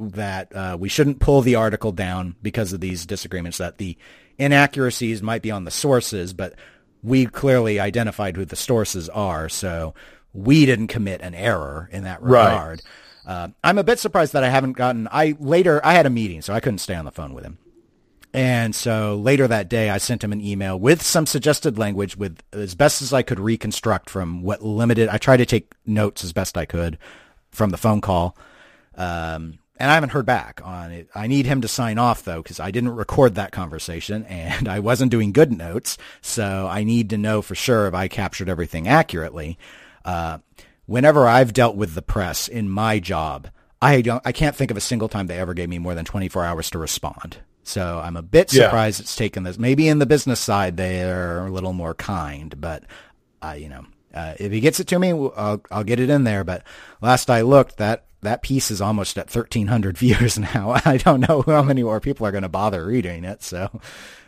[0.00, 3.58] that uh, we shouldn't pull the article down because of these disagreements.
[3.58, 3.98] That the
[4.38, 6.54] inaccuracies might be on the sources, but
[7.02, 9.94] we clearly identified who the sources are, so
[10.32, 12.50] we didn't commit an error in that Right.
[12.50, 12.82] regard.
[13.26, 15.06] Uh, I'm a bit surprised that I haven't gotten.
[15.12, 17.58] I later I had a meeting, so I couldn't stay on the phone with him.
[18.34, 22.42] And so later that day, I sent him an email with some suggested language with
[22.52, 26.32] as best as I could reconstruct from what limited, I tried to take notes as
[26.32, 26.98] best I could
[27.50, 28.36] from the phone call.
[28.94, 31.08] Um, and I haven't heard back on it.
[31.14, 34.80] I need him to sign off though, because I didn't record that conversation and I
[34.80, 35.96] wasn't doing good notes.
[36.20, 39.58] So I need to know for sure if I captured everything accurately.
[40.04, 40.38] Uh,
[40.86, 43.48] whenever I've dealt with the press in my job,
[43.80, 46.04] I don't, I can't think of a single time they ever gave me more than
[46.04, 47.38] 24 hours to respond.
[47.68, 48.64] So I'm a bit Yeah.
[48.64, 49.58] surprised it's taken this.
[49.58, 52.84] Maybe in the business side they're a little more kind, but
[53.42, 56.24] uh, you know, uh, if he gets it to me, I'll, I'll get it in
[56.24, 56.42] there.
[56.44, 56.64] But
[57.00, 60.70] last I looked, that that piece is almost at 1,300 views now.
[60.84, 63.42] I don't know how many more people are going to bother reading it.
[63.42, 63.80] So,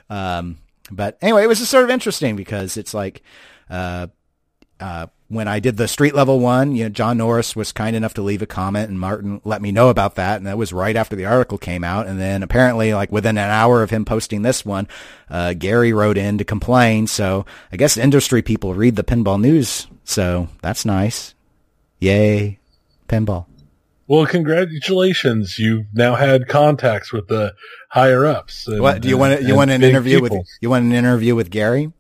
[0.09, 0.59] um,
[0.91, 3.23] but anyway, it was just sort of interesting because it's like,
[3.69, 4.09] uh,
[4.81, 8.15] uh, when I did the street level one, you know, John Norris was kind enough
[8.15, 10.39] to leave a comment and Martin let me know about that.
[10.39, 12.07] And that was right after the article came out.
[12.09, 14.89] And then apparently like within an hour of him posting this one,
[15.29, 17.07] uh, Gary wrote in to complain.
[17.07, 19.87] So I guess industry people read the pinball news.
[20.05, 21.35] So that's nice.
[22.01, 22.59] Yay.
[23.09, 23.47] Pinball.
[24.09, 25.57] Well, congratulations!
[25.57, 27.55] You've now had contacts with the
[27.91, 28.67] higher ups.
[28.67, 29.43] and- What do you want?
[29.43, 30.33] You want an interview with?
[30.61, 31.93] You want an interview with Gary?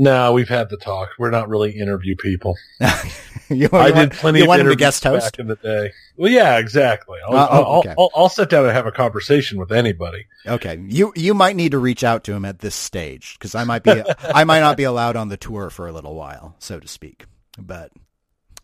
[0.00, 1.10] No, we've had the talk.
[1.18, 2.56] We're not really interview people.
[3.48, 5.32] you, I did plenty of want him to interviews guest host?
[5.32, 5.90] back in the day.
[6.16, 7.18] Well, yeah, exactly.
[7.26, 7.94] I'll, Uh, oh, I'll, okay.
[7.98, 10.26] I'll, I'll sit down and have a conversation with anybody.
[10.46, 13.64] Okay, you you might need to reach out to him at this stage because I
[13.64, 16.78] might be I might not be allowed on the tour for a little while, so
[16.78, 17.26] to speak.
[17.58, 17.90] But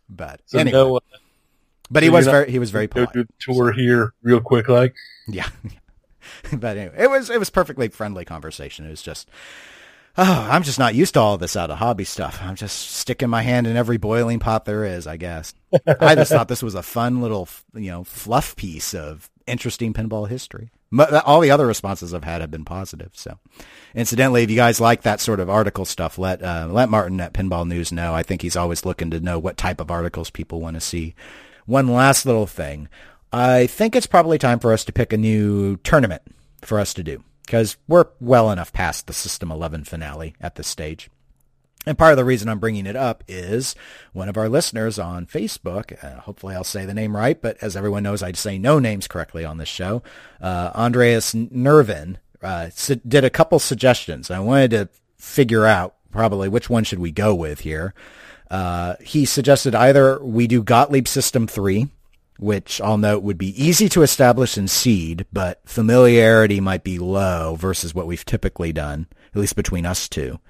[0.08, 1.00] but So anyway, no, uh,
[1.90, 3.12] but he was very he was very go polite.
[3.12, 4.94] do the tour here real quick, like.
[5.26, 5.48] Yeah,
[6.52, 8.86] but anyway, it was it was perfectly friendly conversation.
[8.86, 9.28] It was just.
[10.16, 12.38] Oh, I'm just not used to all this out of hobby stuff.
[12.40, 15.54] I'm just sticking my hand in every boiling pot there is, I guess.
[16.00, 20.28] I just thought this was a fun little, you know, fluff piece of interesting pinball
[20.28, 20.70] history.
[21.26, 23.10] All the other responses I've had have been positive.
[23.14, 23.40] So,
[23.96, 27.34] incidentally, if you guys like that sort of article stuff, let uh, let Martin at
[27.34, 28.14] Pinball News know.
[28.14, 31.16] I think he's always looking to know what type of articles people want to see.
[31.66, 32.88] One last little thing.
[33.32, 36.22] I think it's probably time for us to pick a new tournament
[36.62, 40.68] for us to do because we're well enough past the System 11 finale at this
[40.68, 41.10] stage.
[41.86, 43.74] And part of the reason I'm bringing it up is
[44.12, 47.76] one of our listeners on Facebook, uh, hopefully I'll say the name right, but as
[47.76, 50.02] everyone knows, I say no names correctly on this show,
[50.40, 54.30] uh, Andreas Nervin, uh, su- did a couple suggestions.
[54.30, 54.88] I wanted to
[55.18, 57.92] figure out probably which one should we go with here.
[58.50, 61.88] Uh, he suggested either we do Gottlieb System 3,
[62.38, 67.56] which I'll note would be easy to establish in seed, but familiarity might be low
[67.56, 70.40] versus what we've typically done, at least between us two.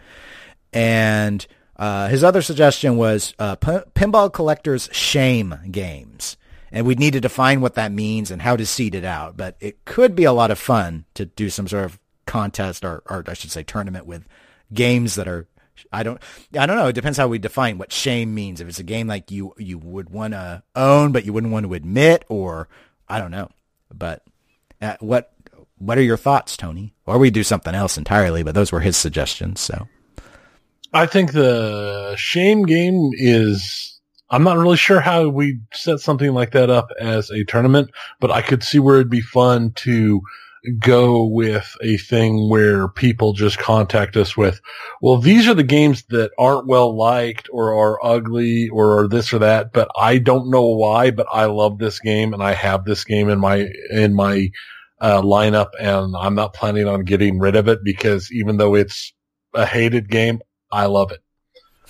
[0.72, 6.36] And uh, his other suggestion was uh, P- Pinball Collector's Shame Games.
[6.72, 9.36] And we'd need to define what that means and how to seed it out.
[9.36, 13.02] But it could be a lot of fun to do some sort of contest or,
[13.08, 14.26] or I should say tournament with
[14.72, 15.46] games that are
[15.92, 16.20] I don't
[16.58, 16.88] I don't know.
[16.88, 18.60] It depends how we define what shame means.
[18.60, 21.66] If it's a game like you you would want to own but you wouldn't want
[21.66, 22.68] to admit or
[23.08, 23.50] I don't know.
[23.92, 24.22] But
[24.80, 25.32] uh, what
[25.78, 26.94] what are your thoughts, Tony?
[27.06, 29.88] Or we do something else entirely, but those were his suggestions, so
[30.92, 33.90] I think the shame game is.
[34.30, 38.30] I'm not really sure how we set something like that up as a tournament, but
[38.30, 40.22] I could see where it'd be fun to
[40.78, 44.60] go with a thing where people just contact us with,
[45.02, 49.32] well, these are the games that aren't well liked or are ugly or are this
[49.32, 52.84] or that, but I don't know why, but I love this game and I have
[52.84, 54.50] this game in my, in my,
[55.00, 59.12] uh, lineup and I'm not planning on getting rid of it because even though it's
[59.52, 60.40] a hated game,
[60.72, 61.20] I love it.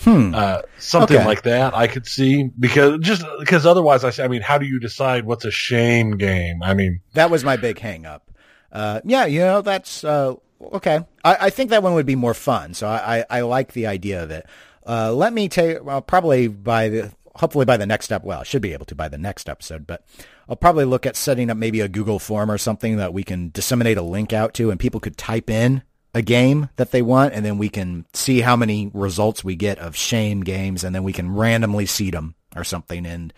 [0.00, 0.34] Hmm.
[0.34, 1.24] Uh, something Okay.
[1.24, 4.66] like that I could see because just because otherwise I say, I mean, how do
[4.66, 6.62] you decide what's a shame game?
[6.64, 8.28] I mean, That was my big hang up.
[8.74, 11.00] Uh, yeah, you know, that's, uh, okay.
[11.24, 12.74] I, I think that one would be more fun.
[12.74, 14.46] So I, I, I like the idea of it.
[14.86, 18.24] Uh, let me take, well, probably by the, hopefully by the next step.
[18.24, 20.04] Well, I should be able to by the next episode, but
[20.48, 23.50] I'll probably look at setting up maybe a Google form or something that we can
[23.50, 25.82] disseminate a link out to and people could type in
[26.14, 29.78] a game that they want and then we can see how many results we get
[29.78, 33.32] of shame games and then we can randomly seed them or something and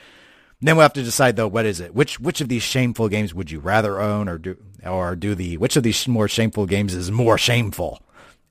[0.60, 1.94] then we'll have to decide though what is it?
[1.94, 5.56] Which which of these shameful games would you rather own or do or do the
[5.58, 8.00] which of these more shameful games is more shameful?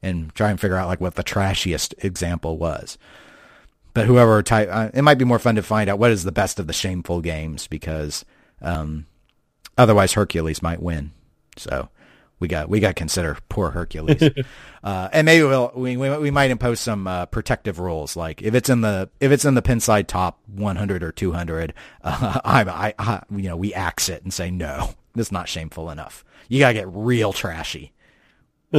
[0.03, 2.97] And try and figure out like what the trashiest example was.
[3.95, 6.32] But whoever type uh, it might be more fun to find out what is the
[6.32, 8.24] best of the shameful games because
[8.62, 9.08] um
[9.78, 11.12] otherwise Hercules might win.
[11.58, 11.89] So
[12.39, 14.21] we got we got to consider poor Hercules,
[14.83, 18.53] uh, and maybe we'll we, we we might impose some uh, protective rules like if
[18.55, 21.73] it's in the if it's in the Pinside top 100 or 200,
[22.03, 25.89] uh, I, I I you know we axe it and say no, that's not shameful
[25.89, 26.25] enough.
[26.49, 27.93] You gotta get real trashy.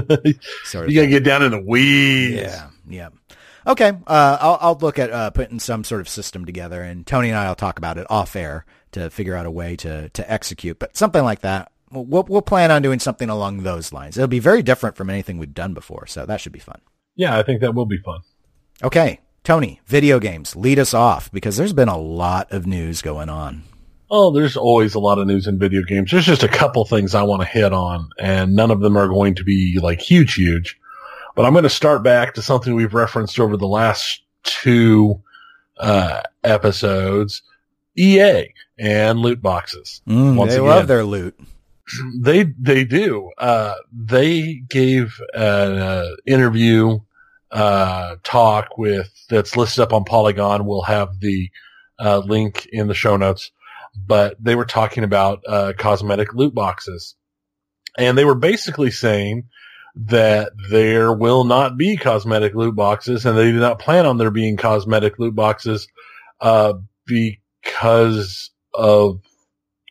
[0.65, 2.37] Sort of you gotta get down in the weeds.
[2.37, 3.09] yeah, yeah.
[3.67, 7.31] Okay, uh, I'll I'll look at uh, putting some sort of system together, and Tony
[7.31, 10.31] and I will talk about it off air to figure out a way to to
[10.31, 10.79] execute.
[10.79, 14.17] But something like that, we'll we'll plan on doing something along those lines.
[14.17, 16.81] It'll be very different from anything we've done before, so that should be fun.
[17.15, 18.21] Yeah, I think that will be fun.
[18.83, 23.29] Okay, Tony, video games, lead us off because there's been a lot of news going
[23.29, 23.63] on.
[24.11, 26.11] Oh, there's always a lot of news in video games.
[26.11, 29.09] There's just a couple things I want to hit on, and none of them are
[29.09, 30.79] going to be like huge, huge.
[31.35, 35.23] But I'm going to start back to something we've referenced over the last two
[35.79, 37.43] uh, episodes:
[37.97, 40.03] EA and loot boxes.
[40.07, 40.67] Mm, they again.
[40.67, 41.39] love their loot.
[42.19, 43.31] They they do.
[43.39, 46.99] Uh, they gave an uh, interview
[47.53, 50.67] uh, talk with that's listed up on Polygon.
[50.67, 51.51] We'll have the
[51.99, 53.53] uh, link in the show notes.
[53.97, 57.15] But they were talking about uh, cosmetic loot boxes,
[57.97, 59.45] and they were basically saying
[59.95, 64.31] that there will not be cosmetic loot boxes, and they do not plan on there
[64.31, 65.89] being cosmetic loot boxes
[66.41, 66.75] uh,
[67.07, 69.21] because of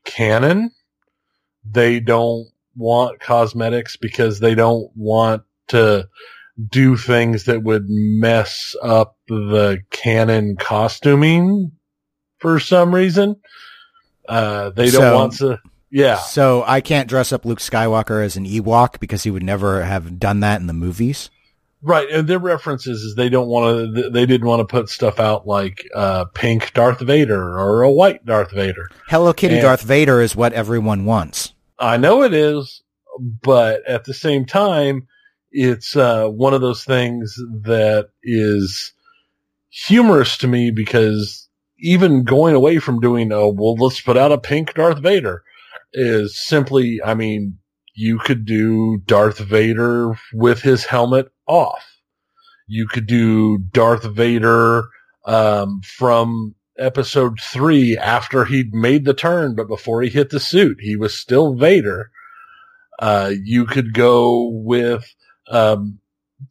[0.03, 0.71] canon
[1.69, 6.07] they don't want cosmetics because they don't want to
[6.69, 11.71] do things that would mess up the canon costuming
[12.39, 13.35] for some reason.
[14.27, 15.59] Uh, they don't So- want to,
[15.91, 16.17] yeah.
[16.17, 20.19] So I can't dress up Luke Skywalker as an Ewok because he would never have
[20.19, 21.29] done that in the movies.
[21.81, 22.09] Right.
[22.09, 25.45] And their references is they don't want to, they didn't want to put stuff out
[25.45, 28.89] like, uh, pink Darth Vader or a white Darth Vader.
[29.07, 31.53] Hello Kitty And- Darth Vader is what everyone wants.
[31.79, 32.81] I know it is,
[33.19, 35.07] but at the same time,
[35.51, 38.93] it's uh, one of those things that is
[39.69, 41.49] humorous to me because
[41.79, 45.43] even going away from doing, a well, let's put out a pink Darth Vader
[45.93, 47.57] is simply, I mean,
[47.93, 51.85] you could do Darth Vader with his helmet off.
[52.67, 54.83] You could do Darth Vader
[55.25, 60.77] um, from episode three after he'd made the turn, but before he hit the suit,
[60.79, 62.11] he was still Vader.
[62.99, 65.05] Uh, you could go with,
[65.49, 65.99] um,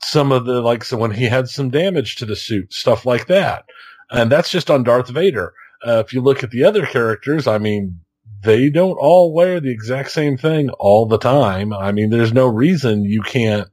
[0.03, 3.27] some of the, like, so when he had some damage to the suit, stuff like
[3.27, 3.65] that.
[4.11, 5.53] And that's just on Darth Vader.
[5.87, 8.01] Uh, if you look at the other characters, I mean,
[8.43, 11.73] they don't all wear the exact same thing all the time.
[11.73, 13.69] I mean, there's no reason you can't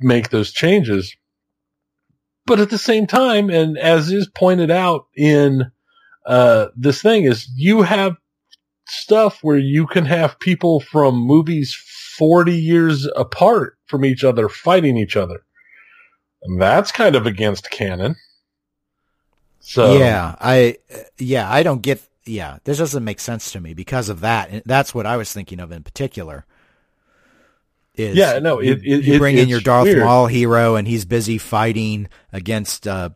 [0.00, 1.14] make those changes.
[2.48, 5.70] But at the same time, and as is pointed out in
[6.26, 8.16] uh, this thing, is you have
[8.86, 11.74] stuff where you can have people from movies
[12.16, 15.44] 40 years apart from each other fighting each other.
[16.42, 18.16] And that's kind of against canon.
[19.60, 20.78] So yeah, I
[21.18, 24.62] yeah, I don't get yeah, this doesn't make sense to me because of that.
[24.64, 26.46] That's what I was thinking of in particular.
[27.98, 30.04] Is Yeah, no, you, it- it- you it- bring in your Darth weird.
[30.04, 33.10] Maul hero and he's busy fighting against uh,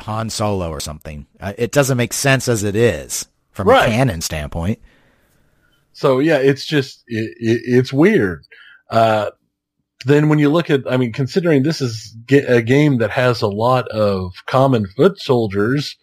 [0.00, 1.26] Han Solo or something.
[1.40, 3.88] Uh, it doesn't make sense as it is from Right.
[3.88, 4.78] a canon standpoint.
[5.92, 8.44] So yeah, it's just it, it, it's weird.
[8.90, 9.30] Uh,
[10.06, 13.48] then when you look at, I mean, considering this is a game that has a
[13.48, 15.96] lot of common foot soldiers,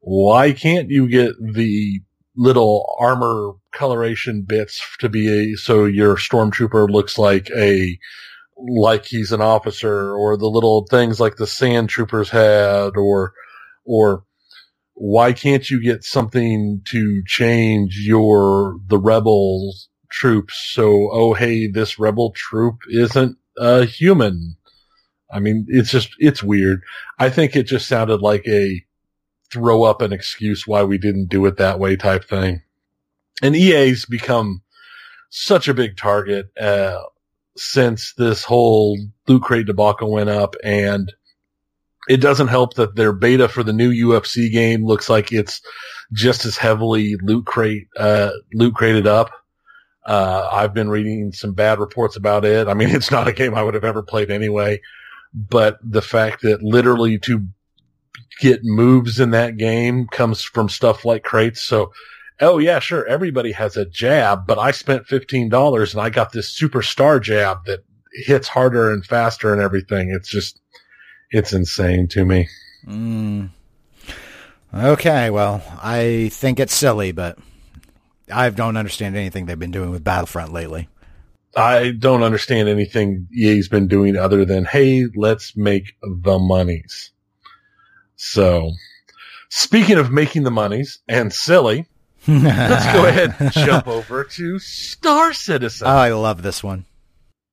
[0.00, 2.00] why can't you get the
[2.36, 7.98] little armor coloration bits to be a so your stormtrooper looks like a
[8.56, 13.32] like he's an officer, or the little things like the sand troopers had, or
[13.84, 14.24] or
[14.94, 19.74] why can't you get something to change your the rebel
[20.10, 24.56] troops so oh hey this rebel troop isn't a human.
[25.30, 26.82] I mean, it's just, it's weird.
[27.18, 28.84] I think it just sounded like a
[29.52, 32.62] throw up an excuse why we didn't do it that way type thing.
[33.42, 34.62] And EA's become
[35.30, 37.02] such a big target, uh,
[37.56, 38.98] since this whole
[39.28, 41.12] loot crate debacle went up and
[42.08, 45.60] it doesn't help that their beta for the new UFC game looks like it's
[46.12, 49.30] just as heavily loot crate, uh, loot crated up.
[50.04, 52.66] Uh, I've been reading some bad reports about it.
[52.68, 54.80] I mean, it's not a game I would have ever played anyway,
[55.32, 57.46] but the fact that literally to
[58.40, 61.62] get moves in that game comes from stuff like crates.
[61.62, 61.92] So,
[62.40, 63.06] oh yeah, sure.
[63.06, 67.84] Everybody has a jab, but I spent $15 and I got this superstar jab that
[68.12, 70.10] hits harder and faster and everything.
[70.10, 70.60] It's just,
[71.30, 72.48] it's insane to me.
[72.86, 73.50] Mm.
[74.74, 77.38] Okay, well, I think it's silly, but
[78.32, 80.88] I don't understand anything they've been doing with Battlefront lately.
[81.54, 87.11] I don't understand anything EA's been doing other than, hey, let's make the monies.
[88.24, 88.70] So,
[89.48, 91.86] speaking of making the monies and silly,
[92.28, 95.88] let's go ahead and jump over to Star Citizen.
[95.88, 96.84] Oh, I love this one.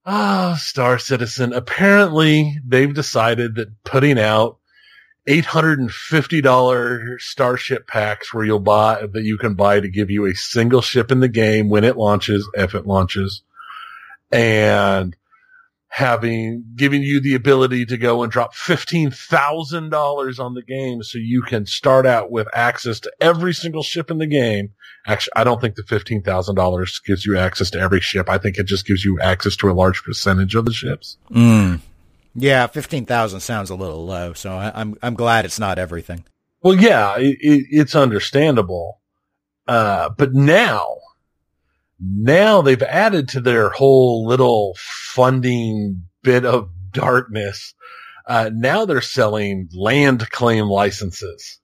[0.06, 1.54] Ah, oh, Star Citizen.
[1.54, 4.60] Apparently, they've decided that putting out
[5.28, 10.84] $850 starship packs where you'll buy, that you can buy to give you a single
[10.84, 13.42] ship in the game when it launches, if it launches,
[14.32, 15.16] and
[15.90, 21.42] having, giving you the ability to go and drop $15,000 on the game so you
[21.42, 24.72] can start out with access to every single ship in the game.
[25.08, 28.30] Actually, I don't think the $15,000 gives you access to every ship.
[28.30, 31.18] I think it just gives you access to a large percentage of the ships.
[31.32, 31.82] Mm.
[32.36, 35.80] Yeah, fifteen thousand sounds a little low, so I, am I'm, I'm glad it's not
[35.80, 36.26] everything.
[36.62, 39.02] Well, yeah, it, it, it's understandable,
[39.68, 40.98] uh, but now,
[42.00, 47.74] now they've added to their whole little funding bit of darkness.
[48.26, 51.60] Uh, now they're selling land claim licenses.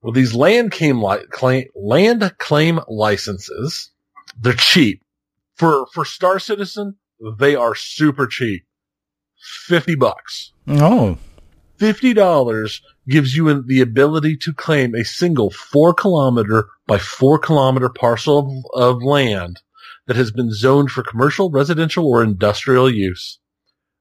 [0.00, 3.90] Well, these land claim, li- claim land claim licenses,
[4.38, 5.02] they're cheap
[5.54, 6.96] for for Star Citizen.
[7.38, 8.64] They are super cheap.
[9.66, 10.52] 50 bucks.
[10.68, 11.18] Oh.
[11.82, 18.64] $50 gives you the ability to claim a single four kilometer by four kilometer parcel
[18.72, 19.60] of, of land
[20.06, 23.40] that has been zoned for commercial, residential, or industrial use.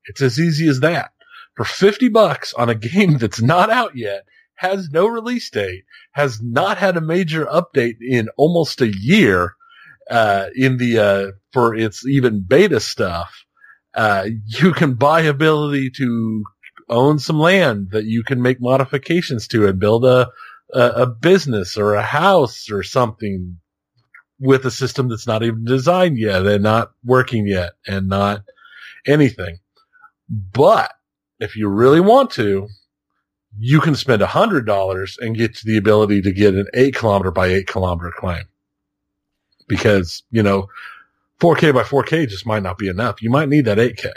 [0.05, 1.11] It's as easy as that.
[1.55, 4.25] For 50 bucks on a game that's not out yet,
[4.55, 9.55] has no release date, has not had a major update in almost a year,
[10.09, 13.45] uh, in the, uh, for its even beta stuff,
[13.95, 16.43] uh, you can buy ability to
[16.91, 20.29] own some land that you can make modifications to and build a,
[20.73, 23.57] a, a business or a house or something
[24.39, 28.43] with a system that's not even designed yet and not working yet and not
[29.07, 29.57] anything.
[30.29, 30.91] But
[31.39, 32.67] if you really want to,
[33.57, 36.95] you can spend a hundred dollars and get to the ability to get an eight
[36.95, 38.43] kilometer by eight kilometer claim.
[39.67, 40.67] Because, you know,
[41.39, 43.21] 4K by 4K just might not be enough.
[43.21, 44.11] You might need that 8K.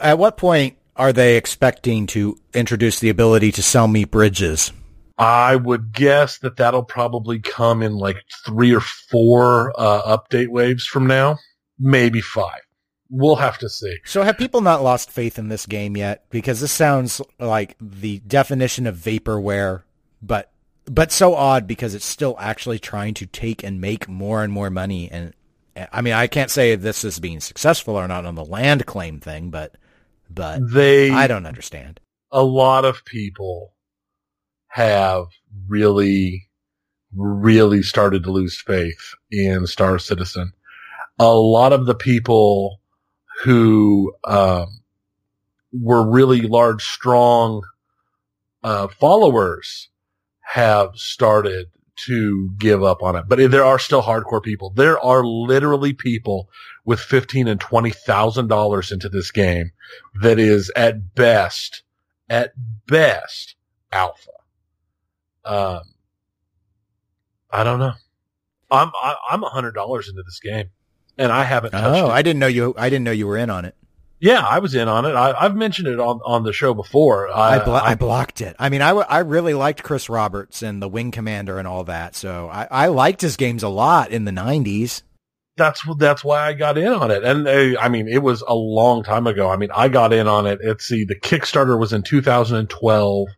[0.00, 4.70] At what point are they expecting to introduce the ability to sell me bridges?
[5.16, 10.84] I would guess that that'll probably come in like three or four uh, update waves
[10.84, 11.38] from now,
[11.78, 12.60] maybe five.
[13.08, 13.96] We'll have to see.
[14.04, 16.26] So have people not lost faith in this game yet?
[16.28, 19.84] Because this sounds like the definition of vaporware,
[20.20, 20.52] but
[20.84, 24.68] but so odd because it's still actually trying to take and make more and more
[24.68, 25.32] money and
[25.92, 29.18] I mean, I can't say this is being successful or not on the land claim
[29.18, 29.76] thing, but
[30.30, 32.00] but they I don't understand.
[32.30, 33.74] A lot of people
[34.68, 35.26] have
[35.68, 36.48] really
[37.14, 40.52] really started to lose faith in Star Citizen.
[41.18, 42.80] A lot of the people
[43.42, 44.80] who um,
[45.72, 47.62] were really large, strong
[48.62, 49.88] uh, followers
[50.40, 51.66] have started
[52.06, 53.24] to give up on it.
[53.28, 54.70] But there are still hardcore people.
[54.70, 56.48] There are literally people
[56.84, 59.72] with fifteen and twenty thousand dollars into this game
[60.22, 61.82] that is at best,
[62.28, 62.52] at
[62.86, 63.56] best,
[63.92, 64.30] alpha.
[65.44, 65.82] Um,
[67.50, 67.94] I don't know.
[68.70, 70.70] I'm I, am i am a hundred dollars into this game,
[71.18, 71.74] and I haven't.
[71.74, 72.10] oh, it.
[72.10, 72.74] I didn't know you.
[72.76, 73.74] I didn't know you were in on it.
[74.20, 75.14] Yeah, I was in on it.
[75.14, 77.30] I, have mentioned it on, on the show before.
[77.30, 78.54] I, I, blo- I, I, blocked it.
[78.58, 81.84] I mean, I, w- I really liked Chris Roberts and the Wing Commander and all
[81.84, 82.14] that.
[82.14, 85.02] So I, I liked his games a lot in the '90s.
[85.56, 87.24] That's that's why I got in on it.
[87.24, 89.48] And uh, I mean, it was a long time ago.
[89.48, 90.60] I mean, I got in on it.
[90.62, 93.28] Let's see, the Kickstarter was in 2012,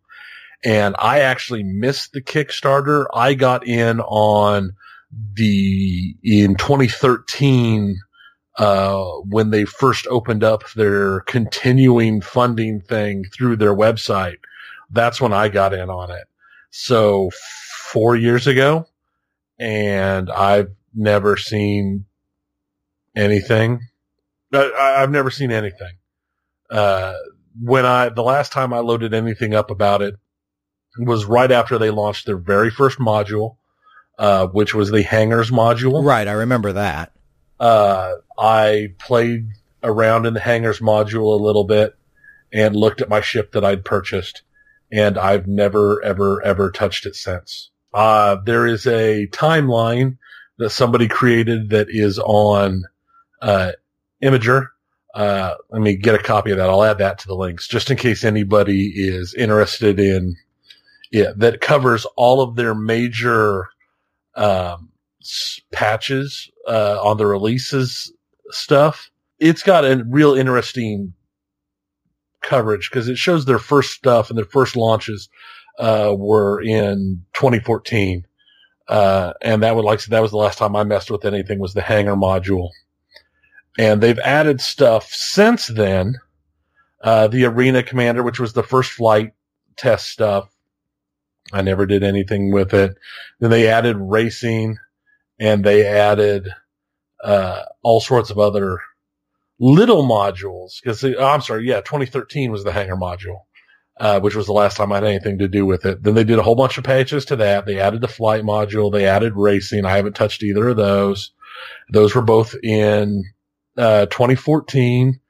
[0.64, 3.06] and I actually missed the Kickstarter.
[3.14, 4.72] I got in on
[5.34, 7.98] the in 2013
[8.56, 14.36] uh, when they first opened up their continuing funding thing through their website.
[14.90, 16.24] That's when I got in on it.
[16.70, 17.30] So
[17.92, 18.86] four years ago,
[19.58, 22.06] and I've never seen
[23.16, 23.80] anything.
[24.52, 25.94] I, have never seen anything.
[26.70, 27.14] Uh,
[27.60, 30.14] when I, the last time I loaded anything up about it
[30.98, 33.56] was right after they launched their very first module,
[34.18, 36.04] uh, which was the hangars module.
[36.04, 36.28] Right.
[36.28, 37.12] I remember that.
[37.60, 39.48] Uh, I played
[39.82, 41.96] around in the hangars module a little bit
[42.52, 44.42] and looked at my ship that I'd purchased
[44.92, 47.70] and I've never, ever, ever touched it since.
[47.94, 50.18] Uh, there is a timeline
[50.58, 52.84] that somebody created that is on,
[53.40, 53.72] uh,
[54.22, 54.68] Imgur.
[55.14, 56.70] Uh, let me get a copy of that.
[56.70, 60.36] I'll add that to the links just in case anybody is interested in
[61.10, 61.38] it.
[61.38, 63.68] That covers all of their major,
[64.34, 64.90] um,
[65.72, 68.12] patches, uh, on the releases
[68.50, 69.10] stuff.
[69.38, 71.14] It's got a real interesting
[72.42, 75.28] coverage because it shows their first stuff and their first launches
[75.78, 78.26] uh, were in 2014.
[78.88, 81.74] Uh, and that would like that was the last time I messed with anything was
[81.74, 82.70] the hangar module.
[83.78, 86.16] And they've added stuff since then.
[87.02, 89.32] Uh, the arena commander, which was the first flight
[89.76, 90.48] test stuff.
[91.52, 92.96] I never did anything with it.
[93.40, 94.78] Then they added racing
[95.42, 96.48] and they added,
[97.24, 98.78] uh, all sorts of other
[99.58, 100.82] little modules.
[100.82, 101.66] Cause oh, I'm sorry.
[101.66, 101.80] Yeah.
[101.80, 103.40] 2013 was the hangar module
[103.98, 106.02] uh, which was the last time I had anything to do with it.
[106.02, 107.66] Then they did a whole bunch of patches to that.
[107.66, 108.90] They added the flight module.
[108.90, 109.84] They added racing.
[109.84, 111.32] I haven't touched either of those.
[111.90, 113.24] Those were both in
[113.76, 115.20] uh, 2014,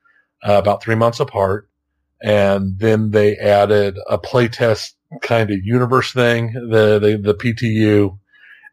[0.47, 1.69] uh, about three months apart.
[2.23, 8.19] And then they added a playtest kind of universe thing, the, the, the PTU.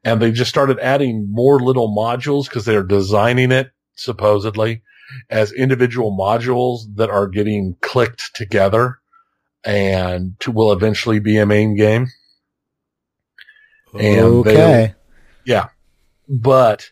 [0.04, 4.82] And they just started adding more little modules because they're designing it supposedly
[5.30, 9.00] as individual modules that are getting clicked together
[9.64, 12.08] and to, will eventually be a main game.
[13.94, 14.96] And okay.
[15.46, 15.70] Yeah.
[16.28, 16.92] But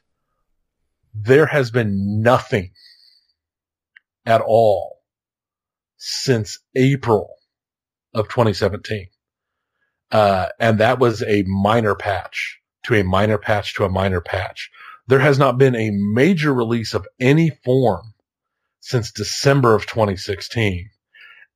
[1.14, 2.72] there has been nothing
[4.26, 4.98] at all
[5.98, 7.30] since April
[8.14, 9.08] of 2017.
[10.12, 12.57] Uh, and that was a minor patch
[12.88, 14.70] to a minor patch to a minor patch.
[15.08, 18.14] There has not been a major release of any form
[18.80, 20.90] since December of 2016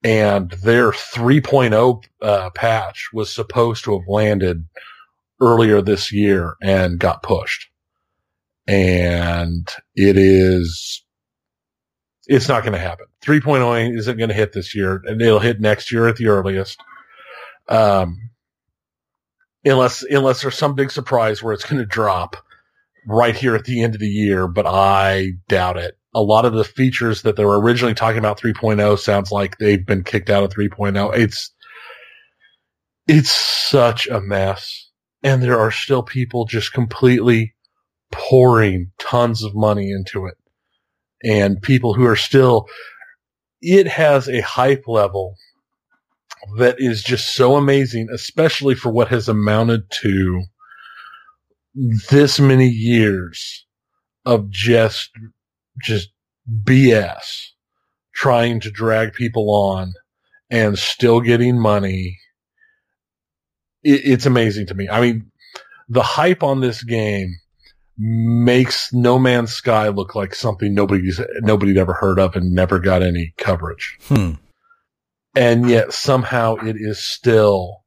[0.04, 4.66] and their 3.0 uh, patch was supposed to have landed
[5.40, 7.70] earlier this year and got pushed.
[8.68, 11.04] And it is,
[12.28, 13.08] it's not going to happen.
[13.24, 16.80] 3.0 isn't going to hit this year and it'll hit next year at the earliest.
[17.70, 18.31] Um,
[19.66, 22.36] unless, unless there's some big surprise where it's going to drop
[23.08, 26.54] right here at the end of the year, but I doubt it a lot of
[26.54, 30.44] the features that they were originally talking about 3.0 sounds like they've been kicked out
[30.44, 31.16] of 3.0.
[31.18, 31.52] It's,
[33.08, 34.90] it's such a mess.
[35.24, 37.56] And there are still people just completely
[38.12, 40.36] pouring tons of money into it.
[41.24, 42.68] And people who are still,
[43.62, 45.36] it has a hype level
[46.58, 50.44] that is just so amazing, especially for what has amounted to
[52.10, 53.66] this many years
[54.26, 55.10] of just
[55.82, 56.10] just
[56.64, 57.48] BS
[58.14, 59.94] trying to drag people on
[60.50, 62.18] and still getting money.
[63.84, 64.90] It, it's amazing to me.
[64.90, 65.32] I mean,
[65.90, 67.36] the hype on this game
[67.98, 73.04] makes No Man's Sky look like something nobody's nobody'd ever heard of and never got
[73.04, 73.98] any coverage.
[74.04, 74.34] Hmm.
[75.36, 77.84] And yet somehow it is still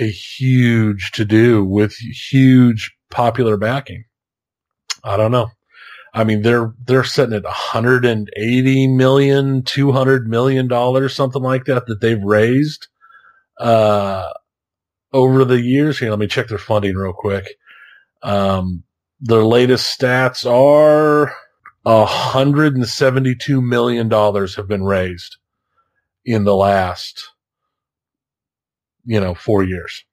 [0.00, 4.04] a huge to do with huge popular backing.
[5.04, 5.50] I don't know.
[6.12, 12.00] I mean, they're, they're sitting at 180 million, 200 million dollars, something like that, that
[12.00, 12.88] they've raised,
[13.58, 14.32] uh,
[15.12, 15.98] over the years.
[15.98, 17.46] Here, let me check their funding real quick.
[18.22, 18.82] Um,
[19.20, 21.32] their latest stats are
[21.82, 25.36] 172 million dollars have been raised
[26.30, 27.28] in the last,
[29.04, 30.04] you know, four years.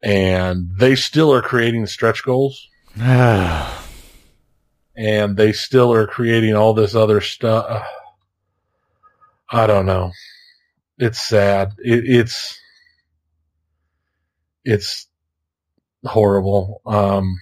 [0.00, 2.68] And they still are creating stretch goals.
[2.96, 3.76] and
[4.96, 7.84] they still are creating all this other stuff.
[9.50, 10.12] I don't know.
[10.98, 11.72] It's sad.
[11.78, 12.56] It, it's,
[14.64, 15.08] it's
[16.04, 16.80] horrible.
[16.86, 17.40] Um,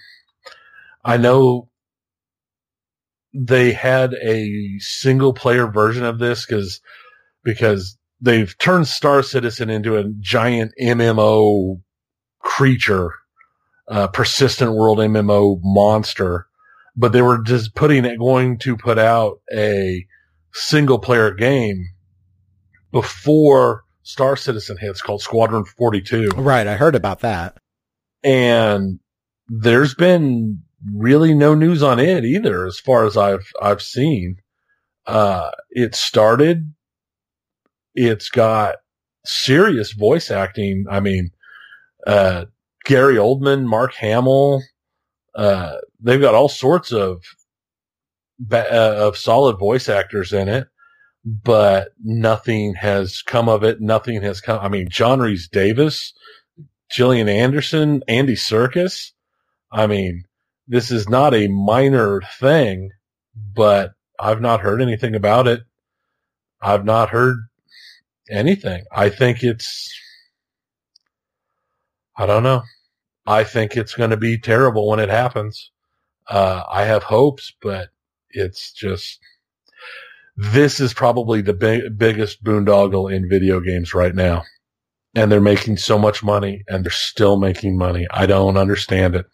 [1.05, 1.69] I know
[3.35, 6.81] they had a single player version of this because,
[7.45, 11.81] because they've turned Star Citizen into a giant MMO
[12.41, 13.11] creature,
[13.89, 16.47] uh, persistent world MMO monster
[16.97, 20.07] but they were just putting it, going to put out a
[20.53, 21.89] single player game
[22.93, 26.29] before Star Citizen hits called Squadron 42.
[26.37, 26.67] Right.
[26.67, 27.57] I heard about that.
[28.23, 29.01] And
[29.49, 30.63] there's been
[30.95, 34.37] really no news on it either, as far as I've, I've seen.
[35.07, 36.73] Uh, it started,
[37.95, 38.77] it's got
[39.25, 40.85] serious voice acting.
[40.91, 41.31] I mean,
[42.07, 42.47] uh,
[42.85, 44.63] Gary Oldman, Mark Hamill,
[45.35, 47.23] uh, they've got all sorts of,
[48.53, 50.69] uh, of solid voice actors in it,
[51.25, 53.81] but nothing has come of it.
[53.81, 54.61] Nothing has come.
[54.61, 56.13] I mean, John Rhys-Davies,
[56.91, 59.13] Gillian Anderson, Andy Serkis.
[59.73, 60.25] I mean,
[60.69, 62.91] this is not a minor thing,
[63.35, 65.63] but I've not heard anything about it.
[66.61, 67.37] I've not heard
[68.31, 68.85] anything.
[68.91, 69.93] I think it's,
[72.17, 72.63] I don't know.
[73.27, 75.71] I think it's going to be terrible when it happens.
[76.29, 77.89] Uh, I have hopes, but
[78.31, 79.19] it's just,
[80.37, 84.45] this is probably the big, biggest boondoggle in video games right now.
[85.15, 88.07] And they're making so much money and they're still making money.
[88.11, 89.27] I don't understand it.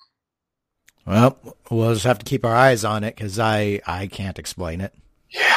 [1.06, 1.38] Well,
[1.70, 4.94] we'll just have to keep our eyes on it because I, I can't explain it.
[5.30, 5.56] Yeah.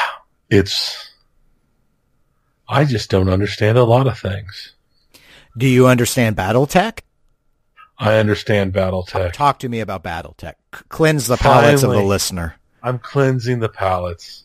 [0.49, 1.12] It's,
[2.67, 4.73] I just don't understand a lot of things.
[5.57, 6.99] Do you understand BattleTech?
[7.97, 9.33] I understand BattleTech.
[9.33, 10.55] Talk to me about BattleTech.
[10.89, 12.55] Cleanse the palates Finally, of the listener.
[12.81, 14.43] I'm cleansing the palates.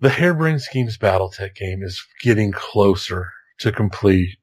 [0.00, 4.36] The Harebrained Schemes BattleTech game is getting closer to complete.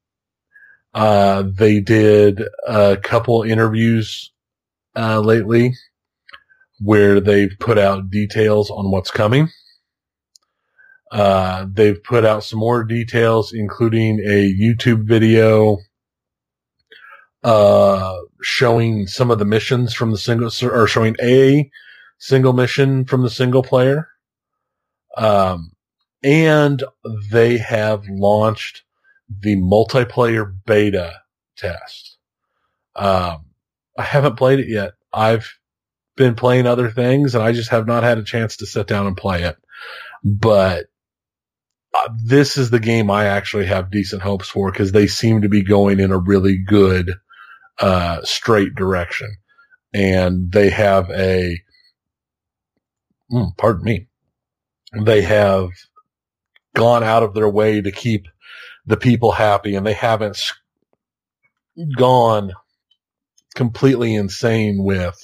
[0.93, 4.31] Uh, they did a couple interviews
[4.95, 5.75] uh, lately
[6.79, 9.49] where they've put out details on what's coming.
[11.11, 15.77] Uh, they've put out some more details, including a YouTube video,
[17.43, 21.69] uh, showing some of the missions from the single, or showing a
[22.19, 24.07] single mission from the single player.
[25.17, 25.71] Um,
[26.23, 26.83] and
[27.31, 28.83] they have launched
[29.29, 31.13] the multiplayer beta
[31.57, 32.17] test.
[32.95, 33.45] Um,
[33.97, 34.93] I haven't played it yet.
[35.13, 35.59] I've
[36.15, 39.07] been playing other things and I just have not had a chance to sit down
[39.07, 39.57] and play it.
[40.23, 40.87] But
[41.93, 45.49] uh, this is the game I actually have decent hopes for because they seem to
[45.49, 47.13] be going in a really good,
[47.79, 49.29] uh, straight direction.
[49.93, 51.59] And they have a,
[53.31, 54.07] mm, pardon me,
[55.03, 55.69] they have
[56.75, 58.27] gone out of their way to keep
[58.85, 60.39] the people happy and they haven't
[61.97, 62.53] gone
[63.55, 65.17] completely insane with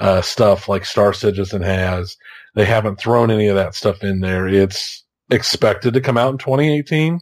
[0.00, 2.16] uh, stuff like Star Citizen has.
[2.54, 4.48] They haven't thrown any of that stuff in there.
[4.48, 7.20] It's expected to come out in 2018,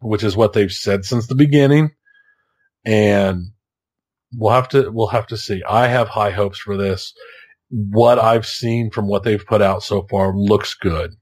[0.00, 1.90] which is what they've said since the beginning.
[2.84, 3.52] And
[4.34, 5.62] we'll have to, we'll have to see.
[5.68, 7.14] I have high hopes for this.
[7.70, 11.14] What I've seen from what they've put out so far looks good.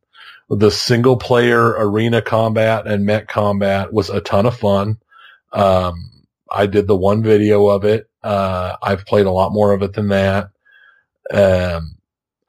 [0.49, 4.99] The single player arena combat and mech combat was a ton of fun.
[5.53, 6.11] Um,
[6.51, 8.11] I did the one video of it.
[8.23, 10.51] Uh, I've played a lot more of it than that.
[11.33, 11.99] Um,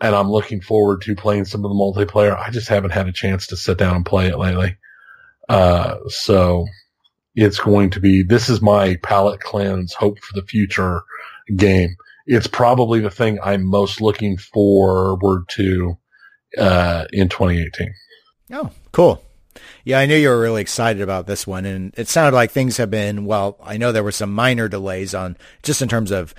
[0.02, 2.36] and I'm looking forward to playing some of the multiplayer.
[2.36, 4.78] I just haven't had a chance to sit down and play it lately.
[5.48, 6.66] Uh, so
[7.36, 11.04] it's going to be, this is my palate cleanse, hope for the future
[11.56, 11.96] game.
[12.26, 15.98] It's probably the thing I'm most looking forward to,
[16.58, 17.94] uh, in 2018.
[18.54, 19.24] Oh, cool.
[19.84, 22.78] Yeah, I knew you were really excited about this one and it sounded like things
[22.78, 26.34] have been, well, I know there were some minor delays on just in terms of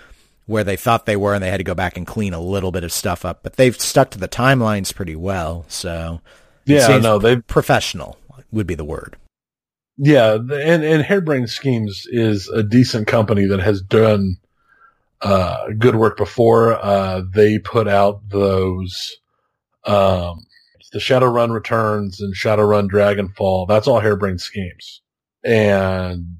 [0.47, 2.73] where they thought they were and they had to go back and clean a little
[2.73, 5.65] bit of stuff up, but they've stuck to the timelines pretty well.
[5.69, 6.21] So
[6.65, 8.19] yeah, no, they professional
[8.51, 9.17] would be the word.
[9.97, 10.35] Yeah.
[10.35, 10.51] And,
[10.85, 14.37] and Harebrained Schemes is a decent company that has done,
[15.21, 16.75] uh, good work before.
[16.75, 19.17] Uh, they put out those,
[19.85, 20.45] um,
[20.93, 23.69] the Shadowrun Returns and Shadowrun Dragonfall.
[23.69, 25.03] That's all Harebrained Schemes.
[25.45, 26.39] And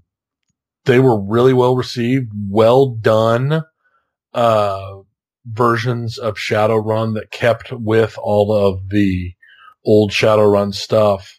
[0.85, 3.63] they were really well received, well done
[4.35, 4.97] uh,
[5.47, 9.33] versions of Shadowrun that kept with all of the
[9.85, 11.39] old Shadowrun stuff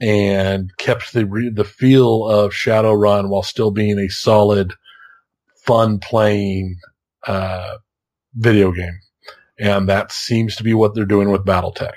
[0.00, 4.74] and kept the re- the feel of Shadowrun while still being a solid,
[5.64, 6.76] fun playing
[7.26, 7.76] uh,
[8.34, 9.00] video game.
[9.58, 11.94] And that seems to be what they're doing with BattleTech.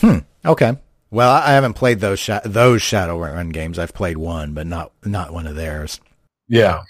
[0.00, 0.18] Hmm.
[0.44, 0.76] Okay.
[1.10, 3.78] Well, I haven't played those sh- those Shadowrun games.
[3.78, 6.00] I've played one, but not not one of theirs.
[6.46, 6.82] Yeah.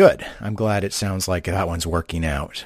[0.00, 0.24] Good.
[0.40, 2.64] I'm glad it sounds like that one's working out.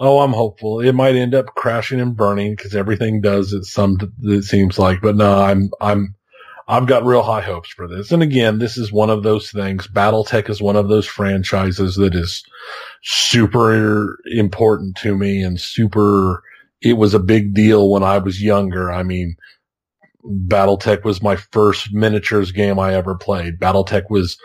[0.00, 0.80] Oh, I'm hopeful.
[0.80, 5.00] It might end up crashing and burning because everything does it some it seems like.
[5.00, 6.16] But no, I'm I'm
[6.66, 8.10] I've got real high hopes for this.
[8.10, 9.86] And again, this is one of those things.
[9.86, 12.42] BattleTech is one of those franchises that is
[13.04, 16.42] super important to me and super,
[16.82, 18.90] it was a big deal when I was younger.
[18.90, 19.36] I mean,
[20.26, 23.60] BattleTech was my first miniatures game I ever played.
[23.60, 24.36] BattleTech was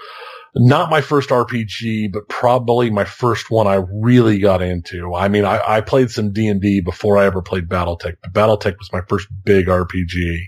[0.55, 5.13] not my first RPG, but probably my first one I really got into.
[5.13, 8.33] I mean, I, I played some D and D before I ever played BattleTech, but
[8.33, 10.45] BattleTech was my first big RPG,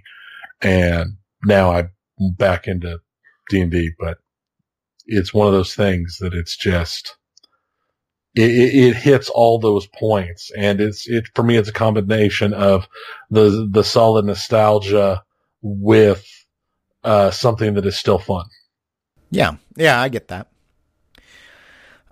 [0.62, 1.92] and now I'm
[2.38, 3.00] back into
[3.50, 3.92] D and D.
[4.00, 4.18] But
[5.06, 7.16] it's one of those things that it's just
[8.34, 11.58] it, it, hits all those points, and it's it for me.
[11.58, 12.88] It's a combination of
[13.30, 15.24] the the solid nostalgia
[15.62, 16.26] with
[17.04, 18.46] uh, something that is still fun.
[19.32, 20.48] Yeah, yeah, I get that.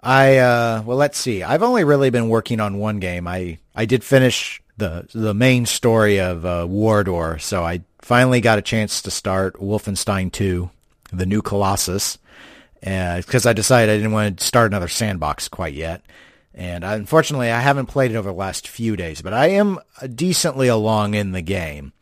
[0.02, 1.44] I uh well let's see.
[1.44, 3.28] I've only really been working on one game.
[3.28, 8.58] I I did finish the the main story of uh, War so I finally got
[8.58, 10.70] a chance to start Wolfenstein 2,
[11.12, 12.18] The New Colossus,
[12.80, 16.02] because uh, I decided I didn't want to start another sandbox quite yet.
[16.56, 19.80] And unfortunately, I haven't played it over the last few days, but I am
[20.16, 21.94] decently along in the game.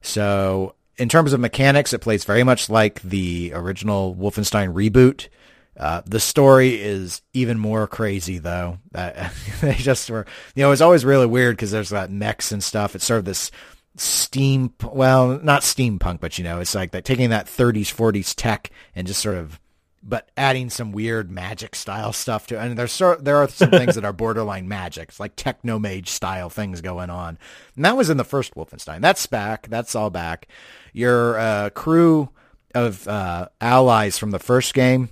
[0.00, 5.28] So in terms of mechanics, it plays very much like the original Wolfenstein reboot.
[5.74, 8.78] Uh, the story is even more crazy though.
[8.94, 9.30] Uh,
[9.62, 12.94] they just were, you know, it's always really weird because there's that mechs and stuff.
[12.94, 13.50] It's sort of this
[13.96, 18.70] steam, well, not steampunk, but you know, it's like that taking that 30s, 40s tech
[18.94, 19.58] and just sort of
[20.02, 24.04] but adding some weird magic style stuff to and there's there are some things that
[24.04, 25.10] are borderline magic.
[25.10, 27.38] It's like techno mage style things going on.
[27.76, 29.00] And that was in the first Wolfenstein.
[29.00, 29.68] That's back.
[29.68, 30.48] That's all back.
[30.92, 32.30] Your uh, crew
[32.74, 35.10] of uh, allies from the first game.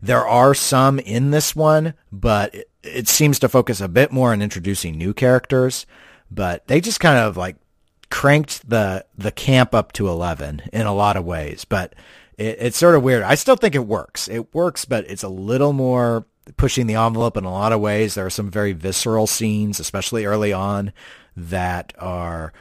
[0.00, 4.32] There are some in this one, but it, it seems to focus a bit more
[4.32, 5.86] on introducing new characters.
[6.30, 7.56] But they just kind of like
[8.10, 11.64] cranked the the camp up to 11 in a lot of ways.
[11.64, 11.94] But
[12.38, 13.22] it, it's sort of weird.
[13.22, 14.28] I still think it works.
[14.28, 16.24] It works, but it's a little more
[16.56, 18.14] pushing the envelope in a lot of ways.
[18.14, 20.92] There are some very visceral scenes, especially early on,
[21.36, 22.52] that are,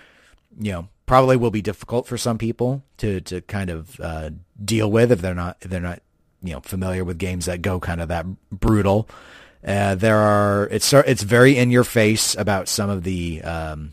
[0.60, 4.32] you know, probably will be difficult for some people to to kind of uh,
[4.64, 6.02] deal with if they're not if they're not
[6.44, 9.08] you know familiar with games that go kind of that brutal.
[9.66, 13.92] Uh, there are it's it's very in your face about some of the um,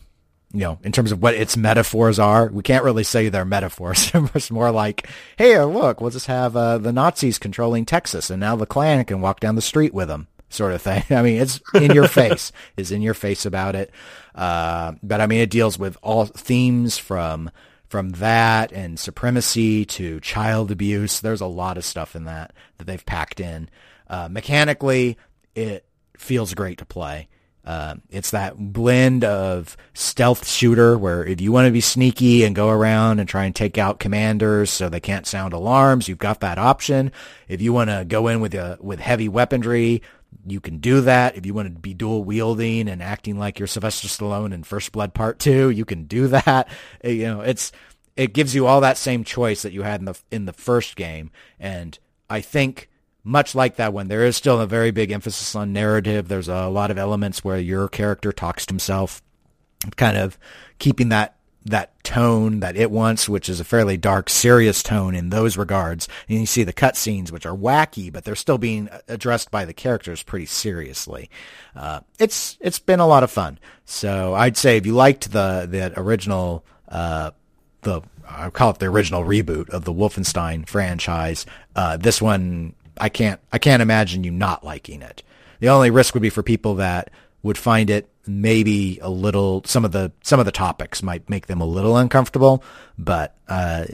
[0.55, 2.47] you know, in terms of what its metaphors are.
[2.47, 4.11] We can't really say they're metaphors.
[4.35, 8.55] it's more like, hey, look, we'll just have uh, the Nazis controlling Texas, and now
[8.55, 11.03] the Klan can walk down the street with them, sort of thing.
[11.11, 13.91] I mean, it's in your face, is in your face about it.
[14.33, 17.51] Uh, but I mean, it deals with all themes from
[17.89, 21.21] from that and supremacy to child abuse.
[21.21, 23.69] There's a lot of stuff in that that they've packed in.
[24.09, 25.19] Uh, mechanically,
[25.57, 25.85] it
[26.17, 27.29] feels great to play.
[27.65, 32.55] Uh, it's that blend of stealth shooter where if you want to be sneaky and
[32.55, 36.41] go around and try and take out commanders so they can't sound alarms, you've got
[36.41, 37.11] that option.
[37.49, 40.03] If you want to go in with a, with heavy weaponry,
[40.47, 41.37] you can do that.
[41.37, 44.93] If you want to be dual wielding and acting like you're Sylvester Stallone in First
[44.93, 46.69] Blood Part Two, you can do that.
[47.03, 47.73] You know, it's
[48.17, 50.97] it gives you all that same choice that you had in the in the first
[50.97, 52.89] game, and I think
[53.25, 56.29] much like that one, there is still a very big emphasis on narrative.
[56.29, 59.23] There's a lot of elements where your character talks to himself,
[59.97, 60.39] kind of
[60.79, 61.37] keeping that
[61.67, 66.07] that tone that it wants, which is a fairly dark, serious tone in those regards.
[66.29, 69.73] And you see the cutscenes, which are wacky, but they're still being addressed by the
[69.73, 71.31] characters pretty seriously.
[71.75, 73.59] Uh, it's it's been a lot of fun.
[73.87, 77.31] So I'd say if you liked the the original, uh,
[77.81, 83.09] the I call it the original reboot of the Wolfenstein franchise, uh, this one I
[83.09, 85.23] can't I can't imagine you not liking it.
[85.61, 87.11] The only risk would be for people that
[87.43, 91.47] would find it maybe a little some of the some of the topics might make
[91.47, 92.63] them a little uncomfortable,
[92.99, 93.85] but uh,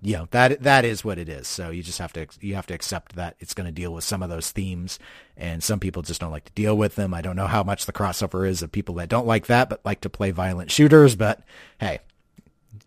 [0.00, 1.48] you know that that is what it is.
[1.48, 4.04] So you just have to you have to accept that it's going to deal with
[4.04, 4.98] some of those themes,
[5.36, 7.14] and some people just don't like to deal with them.
[7.14, 9.84] I don't know how much the crossover is of people that don't like that but
[9.84, 11.16] like to play violent shooters.
[11.16, 11.42] But
[11.80, 12.00] hey,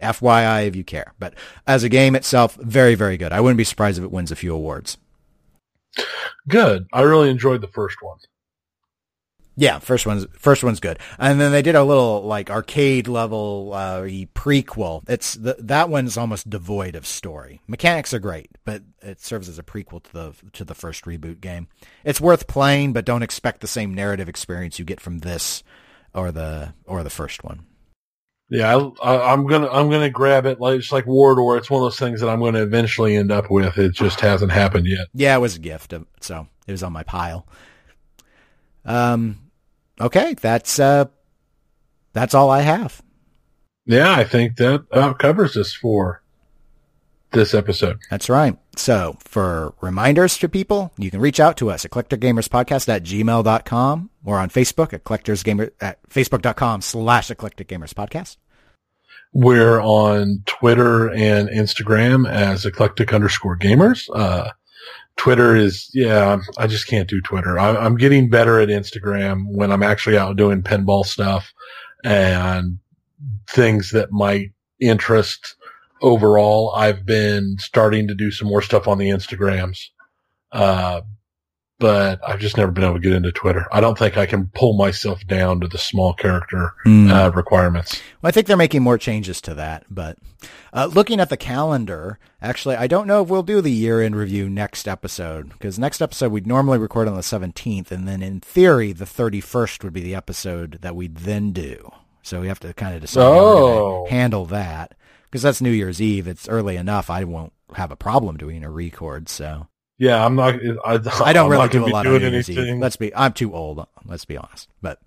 [0.02, 1.14] FYI if you care.
[1.20, 1.34] But
[1.68, 3.32] as a game itself, very very good.
[3.32, 4.98] I wouldn't be surprised if it wins a few awards.
[6.48, 6.88] Good.
[6.94, 8.18] I really enjoyed the first one.
[9.58, 13.72] Yeah, first one's first one's good, and then they did a little like arcade level
[13.74, 15.08] uh, prequel.
[15.08, 17.62] It's the, that one's almost devoid of story.
[17.66, 21.40] Mechanics are great, but it serves as a prequel to the to the first reboot
[21.40, 21.70] game.
[22.04, 25.64] It's worth playing, but don't expect the same narrative experience you get from this
[26.14, 27.66] or the or the first one.
[28.56, 30.60] Yeah, I, am gonna I'm gonna grab it.
[30.60, 31.58] Like it's like Wardor.
[31.58, 33.78] It's one of those things that I'm going to eventually end up with.
[33.78, 35.08] It just hasn't happened yet.
[35.14, 37.48] Yeah, it was a gift, so it was on my pile.
[38.86, 39.52] Um,
[40.00, 41.06] okay, that's uh,
[42.14, 43.02] that's all I have.
[43.86, 46.24] Yeah, I think that uh, covers this for
[47.32, 48.00] this episode.
[48.10, 48.58] That's right.
[48.78, 54.10] So for reminders to people, you can reach out to us at eclecticgamerspodcast at gmail.com
[54.24, 58.38] or on Facebook at collectorsgamer at facebook.com slash eclecticgamerspodcast.
[59.38, 64.10] We're on Twitter and Instagram as eclectic underscore gamers.
[64.16, 64.52] Uh,
[65.18, 67.60] Twitter is, yeah, I just can't do Twitter.
[67.60, 71.54] I, am getting better at Instagram when I'm actually out doing pinball stuff
[72.06, 72.80] and
[73.50, 75.58] things that might interest
[76.02, 76.72] overall.
[76.74, 79.90] I've been starting to do some more stuff on the Instagrams.
[80.54, 81.02] Uh,
[81.80, 83.68] but I've just never been able to get into Twitter.
[83.72, 87.12] I don't think I can pull myself down to the small character mm.
[87.12, 88.02] uh, requirements.
[88.22, 89.86] Well, I think they're making more changes to that.
[89.90, 90.18] But
[90.72, 94.16] uh, looking at the calendar, actually, I don't know if we'll do the year in
[94.16, 98.40] review next episode because next episode we'd normally record on the 17th, and then in
[98.40, 101.92] theory the 31st would be the episode that we'd then do.
[102.22, 103.34] So we have to kind of decide oh.
[103.34, 104.96] how we're to handle that
[105.26, 106.28] because that's New Year's Eve.
[106.28, 107.10] It's early enough.
[107.10, 109.28] I won't have a problem doing a record.
[109.28, 110.56] So yeah, I'm not.
[110.86, 110.94] I,
[111.24, 112.78] I don't I'm really do a lot of New Year's Eve.
[112.78, 113.16] Let's be.
[113.16, 113.86] I'm too old.
[114.06, 114.70] Let's be honest.
[114.82, 115.00] But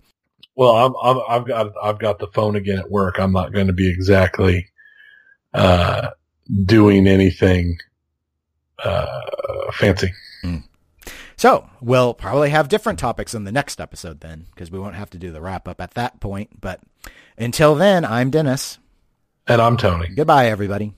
[0.55, 3.19] well, I'm, I'm I've got I've got the phone again at work.
[3.19, 4.67] I'm not going to be exactly
[5.53, 6.09] uh,
[6.65, 7.77] doing anything
[8.83, 9.21] uh,
[9.73, 10.11] fancy.
[10.43, 10.63] Mm.
[11.37, 15.09] So we'll probably have different topics in the next episode then, because we won't have
[15.11, 16.59] to do the wrap up at that point.
[16.59, 16.81] But
[17.37, 18.79] until then, I'm Dennis.
[19.47, 20.09] And I'm Tony.
[20.09, 20.93] Goodbye, everybody.